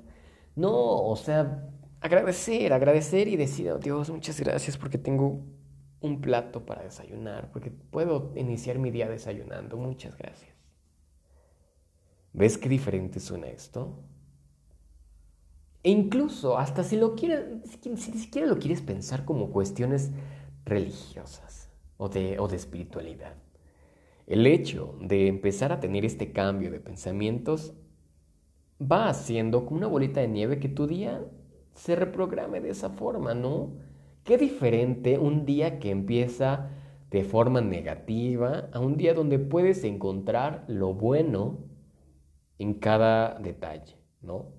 no, 0.55 0.73
o 0.73 1.15
sea, 1.15 1.69
agradecer, 2.01 2.73
agradecer 2.73 3.27
y 3.27 3.37
decir, 3.37 3.71
oh, 3.71 3.77
Dios, 3.77 4.09
muchas 4.09 4.39
gracias 4.39 4.77
porque 4.77 4.97
tengo 4.97 5.45
un 6.01 6.21
plato 6.21 6.65
para 6.65 6.83
desayunar, 6.83 7.51
porque 7.51 7.69
puedo 7.69 8.33
iniciar 8.35 8.79
mi 8.79 8.89
día 8.89 9.07
desayunando, 9.07 9.77
muchas 9.77 10.17
gracias. 10.17 10.49
¿Ves 12.33 12.57
qué 12.57 12.67
diferente 12.67 13.19
suena 13.19 13.47
esto? 13.47 14.03
E 15.83 15.91
incluso, 15.91 16.57
hasta 16.57 16.83
si 16.83 16.97
lo 16.97 17.15
quieres, 17.15 17.69
si 17.81 17.89
ni 17.89 17.97
siquiera 17.97 18.47
lo 18.47 18.57
quieres 18.57 18.81
pensar 18.81 19.23
como 19.23 19.51
cuestiones 19.51 20.11
religiosas 20.65 21.69
o 21.97 22.09
de, 22.09 22.39
o 22.39 22.47
de 22.47 22.55
espiritualidad. 22.55 23.35
El 24.29 24.45
hecho 24.45 24.95
de 25.01 25.27
empezar 25.27 25.71
a 25.71 25.79
tener 25.79 26.05
este 26.05 26.31
cambio 26.31 26.69
de 26.69 26.79
pensamientos 26.79 27.73
va 28.79 29.09
haciendo 29.09 29.65
como 29.65 29.77
una 29.77 29.87
bolita 29.87 30.21
de 30.21 30.27
nieve 30.27 30.59
que 30.59 30.69
tu 30.69 30.85
día 30.85 31.25
se 31.73 31.95
reprograme 31.95 32.61
de 32.61 32.69
esa 32.69 32.91
forma, 32.91 33.33
¿no? 33.33 33.73
Qué 34.23 34.37
diferente 34.37 35.17
un 35.17 35.47
día 35.47 35.79
que 35.79 35.89
empieza 35.89 36.69
de 37.09 37.23
forma 37.23 37.61
negativa 37.61 38.69
a 38.71 38.79
un 38.79 38.97
día 38.97 39.15
donde 39.15 39.39
puedes 39.39 39.83
encontrar 39.83 40.63
lo 40.67 40.93
bueno 40.93 41.65
en 42.59 42.75
cada 42.75 43.33
detalle, 43.39 43.95
¿no? 44.21 44.58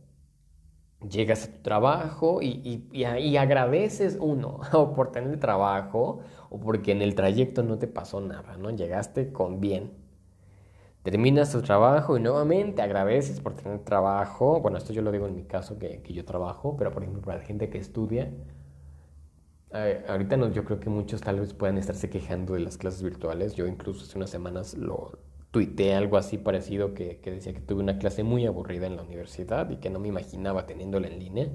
Llegas 1.08 1.44
a 1.46 1.52
tu 1.52 1.62
trabajo 1.62 2.40
y, 2.42 2.86
y 2.92 3.36
agradeces 3.36 4.18
uno 4.20 4.60
por 4.96 5.12
tener 5.12 5.38
trabajo 5.40 6.20
o 6.50 6.60
porque 6.60 6.92
en 6.92 7.02
el 7.02 7.14
trayecto 7.14 7.62
no 7.62 7.78
te 7.78 7.86
pasó 7.88 8.20
nada, 8.20 8.56
¿no? 8.58 8.70
Llegaste 8.70 9.32
con 9.32 9.60
bien. 9.60 9.92
terminas 11.02 11.52
tu 11.52 11.60
trabajo 11.62 12.16
y 12.16 12.20
nuevamente 12.20 12.80
agradeces 12.82 13.40
por 13.40 13.54
tener 13.54 13.80
trabajo. 13.80 14.60
Bueno, 14.60 14.78
esto 14.78 14.92
yo 14.94 15.02
lo 15.02 15.12
digo 15.12 15.26
en 15.26 15.34
mi 15.34 15.44
caso 15.44 15.78
que, 15.78 16.00
que 16.02 16.12
yo 16.14 16.24
trabajo, 16.24 16.76
pero 16.78 16.90
por 16.92 17.02
ejemplo 17.02 17.22
para 17.22 17.38
la 17.38 17.44
gente 17.44 17.68
que 17.70 17.78
estudia, 17.78 18.30
eh, 19.72 20.04
ahorita 20.08 20.36
no, 20.36 20.50
yo 20.52 20.64
creo 20.64 20.80
que 20.80 20.90
muchos 20.90 21.20
tal 21.20 21.40
vez 21.40 21.54
puedan 21.54 21.78
estarse 21.78 22.10
quejando 22.10 22.54
de 22.54 22.60
las 22.60 22.76
clases 22.78 23.02
virtuales. 23.02 23.54
Yo 23.54 23.66
incluso 23.66 24.04
hace 24.04 24.16
unas 24.18 24.30
semanas 24.30 24.74
lo 24.74 25.18
tuiteé 25.50 25.94
algo 25.94 26.16
así 26.16 26.38
parecido 26.38 26.94
que, 26.94 27.18
que 27.18 27.30
decía 27.30 27.52
que 27.52 27.60
tuve 27.60 27.82
una 27.82 27.98
clase 27.98 28.22
muy 28.22 28.46
aburrida 28.46 28.86
en 28.86 28.96
la 28.96 29.02
universidad 29.02 29.68
y 29.70 29.76
que 29.76 29.90
no 29.90 29.98
me 29.98 30.08
imaginaba 30.08 30.66
teniéndola 30.66 31.08
en 31.08 31.18
línea. 31.18 31.48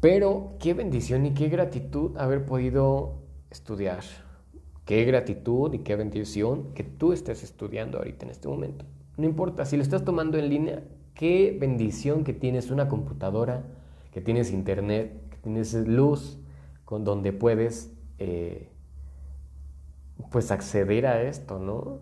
Pero 0.00 0.54
qué 0.58 0.74
bendición 0.74 1.26
y 1.26 1.34
qué 1.34 1.48
gratitud 1.48 2.16
haber 2.16 2.44
podido 2.44 3.14
estudiar. 3.50 4.02
Qué 4.84 5.04
gratitud 5.04 5.72
y 5.72 5.80
qué 5.80 5.96
bendición 5.96 6.72
que 6.74 6.84
tú 6.84 7.12
estés 7.12 7.42
estudiando 7.42 7.98
ahorita 7.98 8.24
en 8.24 8.30
este 8.30 8.46
momento. 8.46 8.84
No 9.16 9.24
importa, 9.24 9.64
si 9.64 9.76
lo 9.76 9.82
estás 9.82 10.04
tomando 10.04 10.38
en 10.38 10.48
línea, 10.48 10.84
qué 11.14 11.56
bendición 11.58 12.22
que 12.22 12.32
tienes 12.32 12.70
una 12.70 12.88
computadora, 12.88 13.64
que 14.12 14.20
tienes 14.20 14.52
internet, 14.52 15.12
que 15.30 15.36
tienes 15.38 15.74
luz, 15.74 16.38
con 16.84 17.02
donde 17.02 17.32
puedes 17.32 17.92
eh, 18.18 18.68
pues 20.30 20.52
acceder 20.52 21.06
a 21.06 21.22
esto, 21.22 21.58
¿no? 21.58 22.00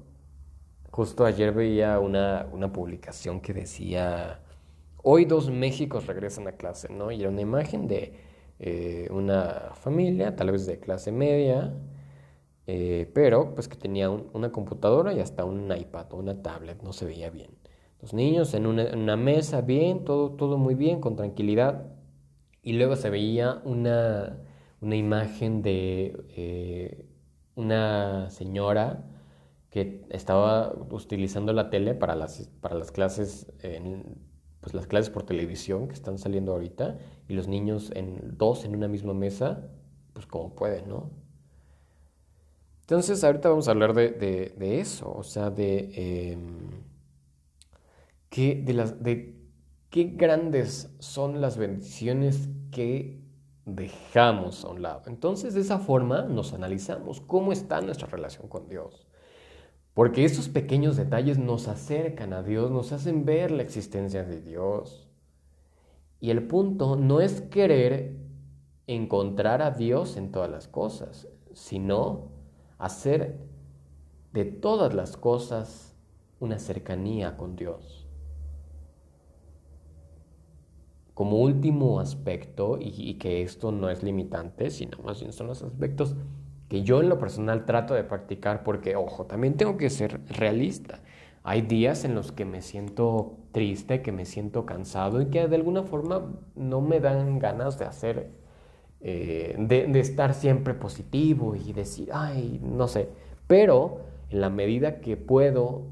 Justo 0.95 1.25
ayer 1.25 1.53
veía 1.53 1.99
una, 1.99 2.47
una 2.53 2.73
publicación 2.73 3.41
que 3.41 3.53
decía, 3.53 4.39
hoy 5.03 5.25
dos 5.25 5.51
Méxicos 5.51 6.07
regresan 6.07 6.47
a 6.47 6.53
clase, 6.53 6.89
¿no? 6.93 7.11
Y 7.11 7.21
era 7.21 7.31
una 7.31 7.41
imagen 7.41 7.89
de 7.89 8.13
eh, 8.61 9.09
una 9.11 9.73
familia, 9.75 10.37
tal 10.37 10.53
vez 10.53 10.67
de 10.67 10.79
clase 10.79 11.11
media, 11.11 11.75
eh, 12.69 13.11
pero 13.13 13.57
pues 13.57 13.67
que 13.67 13.77
tenía 13.77 14.09
una 14.09 14.53
computadora 14.53 15.13
y 15.13 15.19
hasta 15.19 15.45
un 15.45 15.77
iPad 15.77 16.13
o 16.13 16.19
una 16.19 16.41
tablet, 16.43 16.81
no 16.85 16.93
se 16.93 17.07
veía 17.07 17.29
bien. 17.29 17.51
Los 18.01 18.15
niños 18.15 18.55
en 18.55 18.65
una, 18.67 19.17
mesa, 19.17 19.63
bien, 19.63 20.05
todo, 20.05 20.31
todo 20.31 20.59
muy 20.59 20.77
bien, 20.77 21.01
con 21.01 21.17
tranquilidad. 21.17 21.87
Y 22.63 22.75
luego 22.75 22.95
se 22.95 23.11
veía 23.11 23.61
una 23.65 24.39
una 24.81 24.97
imagen 24.97 25.63
de 25.63 26.15
eh, 26.37 27.07
una 27.57 28.31
señora 28.31 29.05
que 29.75 30.07
estaba 30.11 30.73
utilizando 30.93 31.53
la 31.53 31.69
tele 31.69 31.97
para 31.97 32.15
las, 32.15 32.49
para 32.61 32.77
las 32.77 32.93
clases, 32.93 33.53
pues 34.61 34.73
las 34.73 34.87
clases 34.87 35.11
por 35.11 35.25
televisión 35.25 35.89
que 35.89 35.95
están 35.95 36.17
saliendo 36.17 36.53
ahorita, 36.53 36.97
y 37.29 37.35
los 37.35 37.49
niños 37.49 37.91
en 37.97 38.39
dos 38.39 38.65
en 38.65 38.77
una 38.77 38.87
misma 38.87 39.15
mesa, 39.15 39.69
pues 40.13 40.27
como 40.27 40.55
pueden, 40.55 40.89
¿no? 40.89 41.11
Entonces 42.83 43.25
ahorita 43.25 43.49
vamos 43.49 43.67
a 43.67 43.73
hablar 43.73 43.95
de, 43.95 44.11
de, 44.57 44.79
eso, 44.79 45.13
o 45.13 45.25
sea, 45.25 45.51
de, 45.51 46.31
em, 46.31 46.71
de, 48.65 48.73
las, 48.75 49.03
de 49.03 49.35
qué 49.91 50.05
grandes 50.05 50.95
son 51.01 51.41
las 51.41 51.59
bendiciones 51.59 52.49
que 52.71 53.25
dejamos 53.65 54.65
a 54.65 54.69
un 54.69 54.83
lado. 54.83 55.03
Entonces, 55.07 55.55
de 55.55 55.63
esa 55.63 55.81
forma 55.81 56.23
nos 56.23 56.53
analizamos 56.53 57.21
cómo 57.21 57.51
está 57.51 57.81
nuestra 57.81 58.07
relación 58.07 58.47
con 58.47 58.69
Dios. 58.69 59.09
Porque 59.95 60.25
esos 60.25 60.49
pequeños 60.49 60.97
detalles 60.97 61.39
nos 61.39 61.69
acercan 61.69 62.33
a 62.33 62.43
Dios, 62.43 62.71
nos 62.71 62.93
hacen 62.93 63.25
ver 63.25 63.51
la 63.51 63.63
existencia 63.63 64.25
de 64.25 64.41
Dios. 64.41 65.09
Y 66.21 66.31
el 66.31 66.47
punto 66.47 66.97
no 66.97 67.21
es 67.21 67.41
querer 67.41 68.17
encontrar 68.87 69.63
a 69.63 69.71
Dios 69.71 70.17
en 70.17 70.33
todas 70.33 70.51
las 70.51 70.69
cosas, 70.69 71.29
sino 71.53 72.29
hacer 72.79 73.39
de 74.33 74.45
todas 74.45 74.95
las 74.95 75.17
cosas 75.17 75.95
una 76.41 76.59
cercanía 76.59 77.37
con 77.37 77.55
Dios. 77.55 78.05
como 81.15 81.39
último 81.39 82.01
aspecto, 82.01 82.77
y, 82.81 83.15
que 83.15 83.43
esto 83.43 83.71
no 83.71 83.89
es 83.89 84.03
limitante, 84.03 84.71
sino 84.71 84.99
más 84.99 85.21
bien 85.21 85.33
son 85.33 85.47
los 85.47 85.63
aspectos 85.63 86.17
que 86.69 86.83
yo 86.83 87.01
en 87.01 87.09
lo 87.09 87.19
personal 87.19 87.65
trato 87.65 87.95
de 87.95 88.05
practicar, 88.05 88.63
porque, 88.63 88.97
ojo, 88.97 89.27
también 89.27 89.57
tengo 89.57 89.77
que 89.77 89.91
ser 89.91 90.21
realista. 90.29 91.01
Hay 91.43 91.63
días 91.63 92.05
en 92.05 92.15
los 92.15 92.33
que 92.33 92.45
me 92.45 92.63
siento 92.63 93.37
triste, 93.53 94.01
que 94.01 94.13
me 94.13 94.25
siento 94.25 94.65
cansado 94.65 95.21
y 95.21 95.27
que 95.27 95.47
de 95.47 95.57
alguna 95.57 95.83
forma 95.83 96.33
no 96.57 96.81
me 96.81 97.01
dan 97.01 97.39
ganas 97.39 97.79
de 97.79 97.85
hacer, 97.85 98.31
eh, 99.03 99.55
de, 99.59 100.01
estar 100.01 100.33
siempre 100.33 100.73
positivo 100.73 101.55
y 101.55 101.73
decir, 101.75 102.09
ay, 102.13 102.61
no 102.63 102.89
sé, 102.89 103.11
pero 103.47 104.01
en 104.31 104.41
la 104.41 104.49
medida 104.49 105.01
que 105.01 105.19
puedo, 105.19 105.83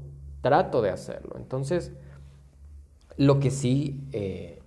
trato 0.41 0.81
de 0.81 0.89
hacerlo. 0.89 1.35
Entonces, 1.37 1.93
lo 3.15 3.39
que 3.39 3.51
sí 3.51 4.01
eh, 4.11 4.59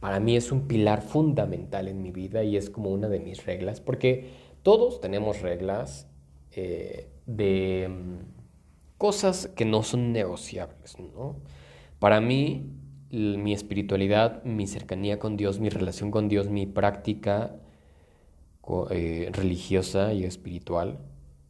para 0.00 0.20
mí 0.20 0.36
es 0.36 0.52
un 0.52 0.68
pilar 0.68 1.02
fundamental 1.02 1.88
en 1.88 2.02
mi 2.02 2.12
vida 2.12 2.44
y 2.44 2.56
es 2.56 2.70
como 2.70 2.90
una 2.90 3.08
de 3.08 3.18
mis 3.18 3.44
reglas, 3.44 3.80
porque 3.80 4.30
todos 4.66 5.00
tenemos 5.00 5.42
reglas 5.42 6.08
eh, 6.50 7.08
de 7.24 7.88
mm, 7.88 8.98
cosas 8.98 9.46
que 9.46 9.64
no 9.64 9.84
son 9.84 10.12
negociables, 10.12 10.98
¿no? 10.98 11.36
Para 12.00 12.20
mí, 12.20 12.72
mi 13.12 13.52
espiritualidad, 13.52 14.42
mi 14.42 14.66
cercanía 14.66 15.20
con 15.20 15.36
Dios, 15.36 15.60
mi 15.60 15.68
relación 15.68 16.10
con 16.10 16.28
Dios, 16.28 16.50
mi 16.50 16.66
práctica 16.66 17.54
eh, 18.90 19.30
religiosa 19.32 20.12
y 20.12 20.24
espiritual 20.24 20.98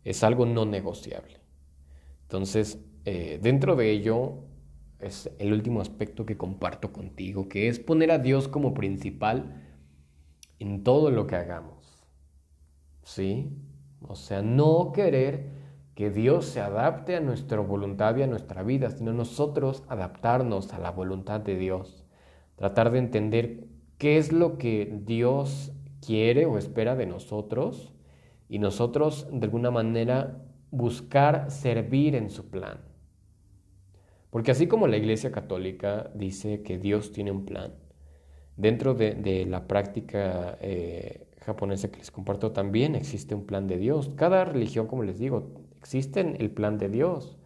es 0.04 0.22
algo 0.22 0.44
no 0.44 0.66
negociable. 0.66 1.40
Entonces, 2.20 2.80
eh, 3.06 3.38
dentro 3.40 3.76
de 3.76 3.92
ello, 3.92 4.44
es 5.00 5.30
el 5.38 5.54
último 5.54 5.80
aspecto 5.80 6.26
que 6.26 6.36
comparto 6.36 6.92
contigo, 6.92 7.48
que 7.48 7.68
es 7.68 7.78
poner 7.78 8.10
a 8.10 8.18
Dios 8.18 8.46
como 8.46 8.74
principal 8.74 9.62
en 10.58 10.84
todo 10.84 11.10
lo 11.10 11.26
que 11.26 11.36
hagamos. 11.36 11.75
¿Sí? 13.06 13.56
O 14.00 14.16
sea, 14.16 14.42
no 14.42 14.90
querer 14.92 15.46
que 15.94 16.10
Dios 16.10 16.44
se 16.46 16.60
adapte 16.60 17.14
a 17.14 17.20
nuestra 17.20 17.60
voluntad 17.60 18.16
y 18.16 18.22
a 18.22 18.26
nuestra 18.26 18.64
vida, 18.64 18.90
sino 18.90 19.12
nosotros 19.12 19.84
adaptarnos 19.86 20.72
a 20.74 20.80
la 20.80 20.90
voluntad 20.90 21.40
de 21.40 21.56
Dios. 21.56 22.04
Tratar 22.56 22.90
de 22.90 22.98
entender 22.98 23.68
qué 23.96 24.18
es 24.18 24.32
lo 24.32 24.58
que 24.58 24.98
Dios 25.04 25.72
quiere 26.04 26.46
o 26.46 26.58
espera 26.58 26.96
de 26.96 27.06
nosotros 27.06 27.94
y 28.48 28.58
nosotros 28.58 29.28
de 29.30 29.44
alguna 29.44 29.70
manera 29.70 30.42
buscar 30.72 31.52
servir 31.52 32.16
en 32.16 32.28
su 32.28 32.50
plan. 32.50 32.80
Porque 34.30 34.50
así 34.50 34.66
como 34.66 34.88
la 34.88 34.96
Iglesia 34.96 35.30
Católica 35.30 36.10
dice 36.12 36.64
que 36.64 36.76
Dios 36.76 37.12
tiene 37.12 37.30
un 37.30 37.44
plan, 37.44 37.72
dentro 38.56 38.94
de, 38.94 39.46
la 39.48 39.68
práctica 39.68 40.58
eh, 40.60 41.26
japonesa 41.46 41.88
que 41.88 41.98
les 41.98 42.10
comparto 42.10 42.52
también 42.52 42.94
existe 42.94 43.34
un 43.34 43.46
plan 43.46 43.66
de 43.66 43.78
Dios. 43.78 44.10
Cada 44.16 44.44
religión, 44.44 44.86
como 44.86 45.04
les 45.04 45.18
digo, 45.18 45.52
existe 45.78 46.20
el 46.20 46.50
plan 46.50 46.76
de 46.76 46.88
Dios. 46.88 47.38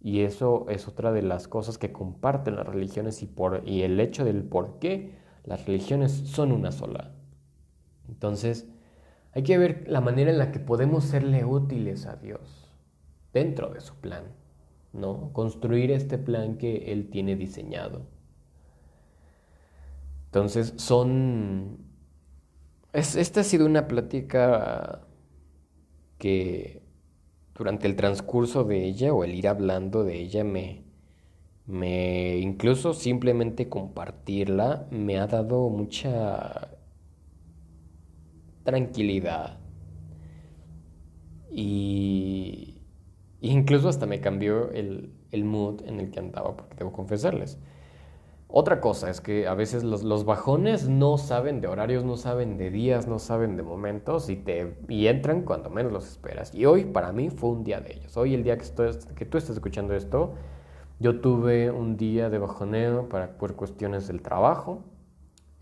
Y 0.00 0.22
eso 0.22 0.66
es 0.68 0.88
otra 0.88 1.12
de 1.12 1.22
las 1.22 1.46
cosas 1.46 1.78
que 1.78 1.92
comparten 1.92 2.56
las 2.56 2.66
religiones 2.66 3.22
y, 3.22 3.26
por, 3.26 3.62
y 3.64 3.82
el 3.82 4.00
hecho 4.00 4.24
del 4.24 4.42
por 4.42 4.80
qué 4.80 5.14
las 5.44 5.64
religiones 5.64 6.12
son 6.12 6.50
una 6.50 6.72
sola. 6.72 7.14
Entonces, 8.08 8.68
hay 9.32 9.44
que 9.44 9.56
ver 9.58 9.84
la 9.86 10.00
manera 10.00 10.30
en 10.30 10.38
la 10.38 10.50
que 10.50 10.58
podemos 10.58 11.04
serle 11.04 11.44
útiles 11.44 12.06
a 12.06 12.16
Dios 12.16 12.68
dentro 13.32 13.70
de 13.70 13.80
su 13.80 13.94
plan. 13.94 14.24
¿no? 14.92 15.32
Construir 15.32 15.90
este 15.90 16.18
plan 16.18 16.58
que 16.58 16.92
él 16.92 17.08
tiene 17.10 17.36
diseñado. 17.36 18.02
Entonces, 20.26 20.74
son... 20.76 21.91
esta 22.92 23.40
ha 23.40 23.44
sido 23.44 23.66
una 23.66 23.88
plática 23.88 25.06
que 26.18 26.82
durante 27.54 27.86
el 27.86 27.96
transcurso 27.96 28.64
de 28.64 28.84
ella 28.84 29.12
o 29.12 29.24
el 29.24 29.34
ir 29.34 29.48
hablando 29.48 30.04
de 30.04 30.20
ella 30.20 30.44
me, 30.44 30.84
me 31.66 32.38
incluso 32.38 32.94
simplemente 32.94 33.68
compartirla 33.68 34.86
me 34.90 35.18
ha 35.18 35.26
dado 35.26 35.68
mucha 35.68 36.76
tranquilidad 38.64 39.58
y 41.50 42.78
incluso 43.40 43.88
hasta 43.88 44.06
me 44.06 44.20
cambió 44.20 44.70
el, 44.70 45.12
mood 45.32 45.82
en 45.86 46.00
el 46.00 46.10
que 46.10 46.20
andaba, 46.20 46.56
porque 46.56 46.76
debo 46.76 46.92
confesarles. 46.92 47.58
Otra 48.54 48.82
cosa 48.82 49.08
es 49.08 49.22
que 49.22 49.48
a 49.48 49.54
veces 49.54 49.82
los, 49.82 50.26
bajones 50.26 50.86
no 50.86 51.16
saben 51.16 51.62
de 51.62 51.68
horarios, 51.68 52.04
no 52.04 52.18
saben 52.18 52.58
de 52.58 52.70
días, 52.70 53.06
no 53.06 53.18
saben 53.18 53.56
de 53.56 53.62
momentos 53.62 54.28
y, 54.28 54.36
te, 54.36 54.76
y 54.90 55.06
entran 55.06 55.40
cuando 55.40 55.70
menos 55.70 55.90
los 55.90 56.06
esperas. 56.06 56.54
Y 56.54 56.66
hoy 56.66 56.84
para 56.84 57.12
mí 57.12 57.30
fue 57.30 57.48
un 57.48 57.64
día 57.64 57.80
de 57.80 57.94
ellos. 57.94 58.14
Hoy 58.18 58.34
el 58.34 58.44
día 58.44 58.58
que, 58.58 58.66
que 59.14 59.24
tú 59.24 59.38
estás 59.38 59.56
escuchando 59.56 59.94
esto, 59.94 60.34
yo 61.00 61.22
tuve 61.22 61.70
un 61.70 61.96
día 61.96 62.28
de 62.28 62.36
bajoneo 62.36 63.08
para, 63.08 63.38
por 63.38 63.56
cuestiones 63.56 64.06
del 64.06 64.20
trabajo. 64.20 64.84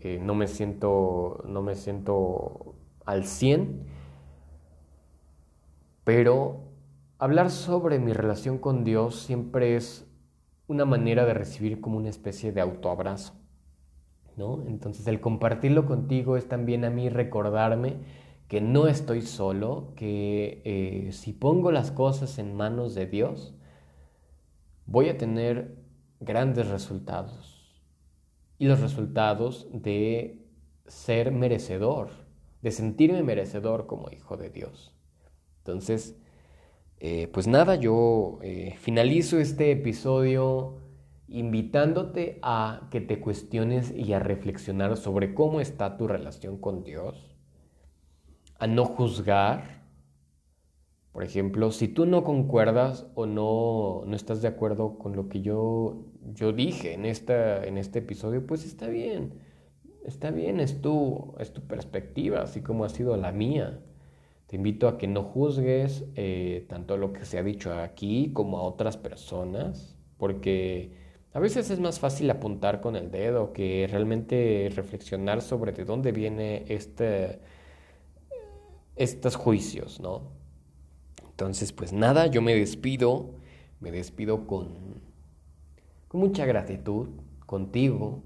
Eh, 0.01 0.19
no, 0.21 0.35
me 0.35 0.47
siento, 0.47 1.41
no 1.47 1.61
me 1.61 1.75
siento 1.75 2.75
al 3.05 3.23
100, 3.23 3.85
pero 6.03 6.57
hablar 7.19 7.51
sobre 7.51 7.99
mi 7.99 8.11
relación 8.11 8.57
con 8.57 8.83
Dios 8.83 9.15
siempre 9.15 9.77
es 9.77 10.10
una 10.71 10.85
manera 10.85 11.25
de 11.25 11.33
recibir 11.33 11.81
como 11.81 11.97
una 11.97 12.09
especie 12.09 12.53
de 12.53 12.61
autoabrazo, 12.61 13.33
¿no? 14.37 14.63
Entonces 14.67 15.05
el 15.07 15.19
compartirlo 15.19 15.85
contigo 15.85 16.37
es 16.37 16.47
también 16.47 16.85
a 16.85 16.89
mí 16.89 17.09
recordarme 17.09 17.97
que 18.47 18.61
no 18.61 18.87
estoy 18.87 19.21
solo, 19.21 19.93
que 19.95 20.61
eh, 20.63 21.11
si 21.11 21.33
pongo 21.33 21.71
las 21.71 21.91
cosas 21.91 22.39
en 22.39 22.55
manos 22.55 22.95
de 22.95 23.05
Dios, 23.05 23.53
voy 24.85 25.09
a 25.09 25.17
tener 25.17 25.75
grandes 26.21 26.67
resultados. 26.67 27.83
Y 28.57 28.67
los 28.67 28.79
resultados 28.79 29.67
de 29.73 30.45
ser 30.87 31.31
merecedor, 31.31 32.09
de 32.61 32.71
sentirme 32.71 33.23
merecedor 33.23 33.87
como 33.87 34.09
hijo 34.09 34.37
de 34.37 34.49
Dios. 34.49 34.95
Entonces, 35.57 36.17
eh, 37.03 37.27
pues 37.33 37.47
nada, 37.47 37.77
yo 37.77 38.37
eh, 38.43 38.75
finalizo 38.77 39.39
este 39.39 39.71
episodio 39.71 40.77
invitándote 41.27 42.37
a 42.43 42.89
que 42.91 43.01
te 43.01 43.19
cuestiones 43.19 43.91
y 43.91 44.13
a 44.13 44.19
reflexionar 44.19 44.95
sobre 44.97 45.33
cómo 45.33 45.61
está 45.61 45.97
tu 45.97 46.07
relación 46.07 46.59
con 46.59 46.83
Dios, 46.83 47.35
a 48.59 48.67
no 48.67 48.85
juzgar. 48.85 49.81
Por 51.11 51.23
ejemplo, 51.23 51.71
si 51.71 51.87
tú 51.87 52.05
no 52.05 52.23
concuerdas 52.23 53.07
o 53.15 53.25
no, 53.25 54.03
no 54.05 54.15
estás 54.15 54.43
de 54.43 54.49
acuerdo 54.49 54.99
con 54.99 55.15
lo 55.15 55.27
que 55.27 55.41
yo, 55.41 56.05
yo 56.35 56.53
dije 56.53 56.93
en, 56.93 57.05
esta, 57.05 57.65
en 57.65 57.79
este 57.79 57.97
episodio, 57.97 58.45
pues 58.45 58.63
está 58.63 58.87
bien. 58.87 59.39
Está 60.05 60.29
bien, 60.29 60.59
es 60.59 60.81
tu, 60.81 61.33
es 61.39 61.51
tu 61.51 61.61
perspectiva, 61.61 62.43
así 62.43 62.61
como 62.61 62.85
ha 62.85 62.89
sido 62.89 63.17
la 63.17 63.31
mía. 63.31 63.79
Te 64.51 64.57
invito 64.57 64.89
a 64.89 64.97
que 64.97 65.07
no 65.07 65.23
juzgues 65.23 66.03
eh, 66.15 66.65
tanto 66.67 66.97
lo 66.97 67.13
que 67.13 67.23
se 67.23 67.37
ha 67.37 67.43
dicho 67.43 67.73
aquí 67.73 68.33
como 68.33 68.57
a 68.57 68.63
otras 68.63 68.97
personas, 68.97 69.95
porque 70.17 70.91
a 71.31 71.39
veces 71.39 71.69
es 71.69 71.79
más 71.79 72.01
fácil 72.01 72.29
apuntar 72.29 72.81
con 72.81 72.97
el 72.97 73.11
dedo 73.11 73.53
que 73.53 73.87
realmente 73.89 74.69
reflexionar 74.75 75.41
sobre 75.41 75.71
de 75.71 75.85
dónde 75.85 76.11
viene 76.11 76.65
este, 76.67 77.39
estos 78.97 79.37
juicios, 79.37 80.01
¿no? 80.01 80.33
Entonces, 81.29 81.71
pues 81.71 81.93
nada, 81.93 82.27
yo 82.27 82.41
me 82.41 82.53
despido, 82.53 83.35
me 83.79 83.89
despido 83.89 84.47
con, 84.47 85.01
con 86.09 86.19
mucha 86.19 86.45
gratitud 86.45 87.07
contigo, 87.45 88.21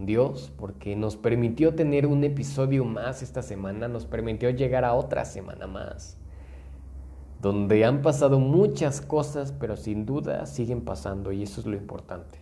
Dios, 0.00 0.52
porque 0.56 0.96
nos 0.96 1.16
permitió 1.16 1.74
tener 1.74 2.06
un 2.06 2.24
episodio 2.24 2.84
más 2.84 3.22
esta 3.22 3.42
semana, 3.42 3.88
nos 3.88 4.06
permitió 4.06 4.50
llegar 4.50 4.84
a 4.84 4.94
otra 4.94 5.24
semana 5.24 5.66
más, 5.66 6.18
donde 7.40 7.84
han 7.84 8.02
pasado 8.02 8.38
muchas 8.38 9.00
cosas, 9.00 9.52
pero 9.52 9.76
sin 9.76 10.06
duda 10.06 10.46
siguen 10.46 10.82
pasando 10.82 11.32
y 11.32 11.42
eso 11.42 11.60
es 11.60 11.66
lo 11.66 11.76
importante. 11.76 12.38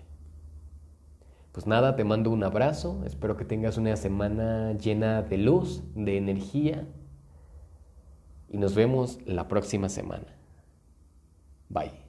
Pues 1.53 1.67
nada, 1.67 1.97
te 1.97 2.05
mando 2.05 2.31
un 2.31 2.45
abrazo, 2.45 3.03
espero 3.05 3.37
que 3.37 3.45
tengas 3.45 3.77
una 3.77 3.95
semana 3.97 4.73
llena 4.73 5.23
de 5.23 5.37
luz, 5.37 5.83
de 5.95 6.17
energía 6.17 6.87
y 8.49 8.57
nos 8.57 8.75
vemos 8.75 9.19
la 9.27 9.49
próxima 9.49 9.89
semana. 9.89 10.27
Bye. 11.69 12.02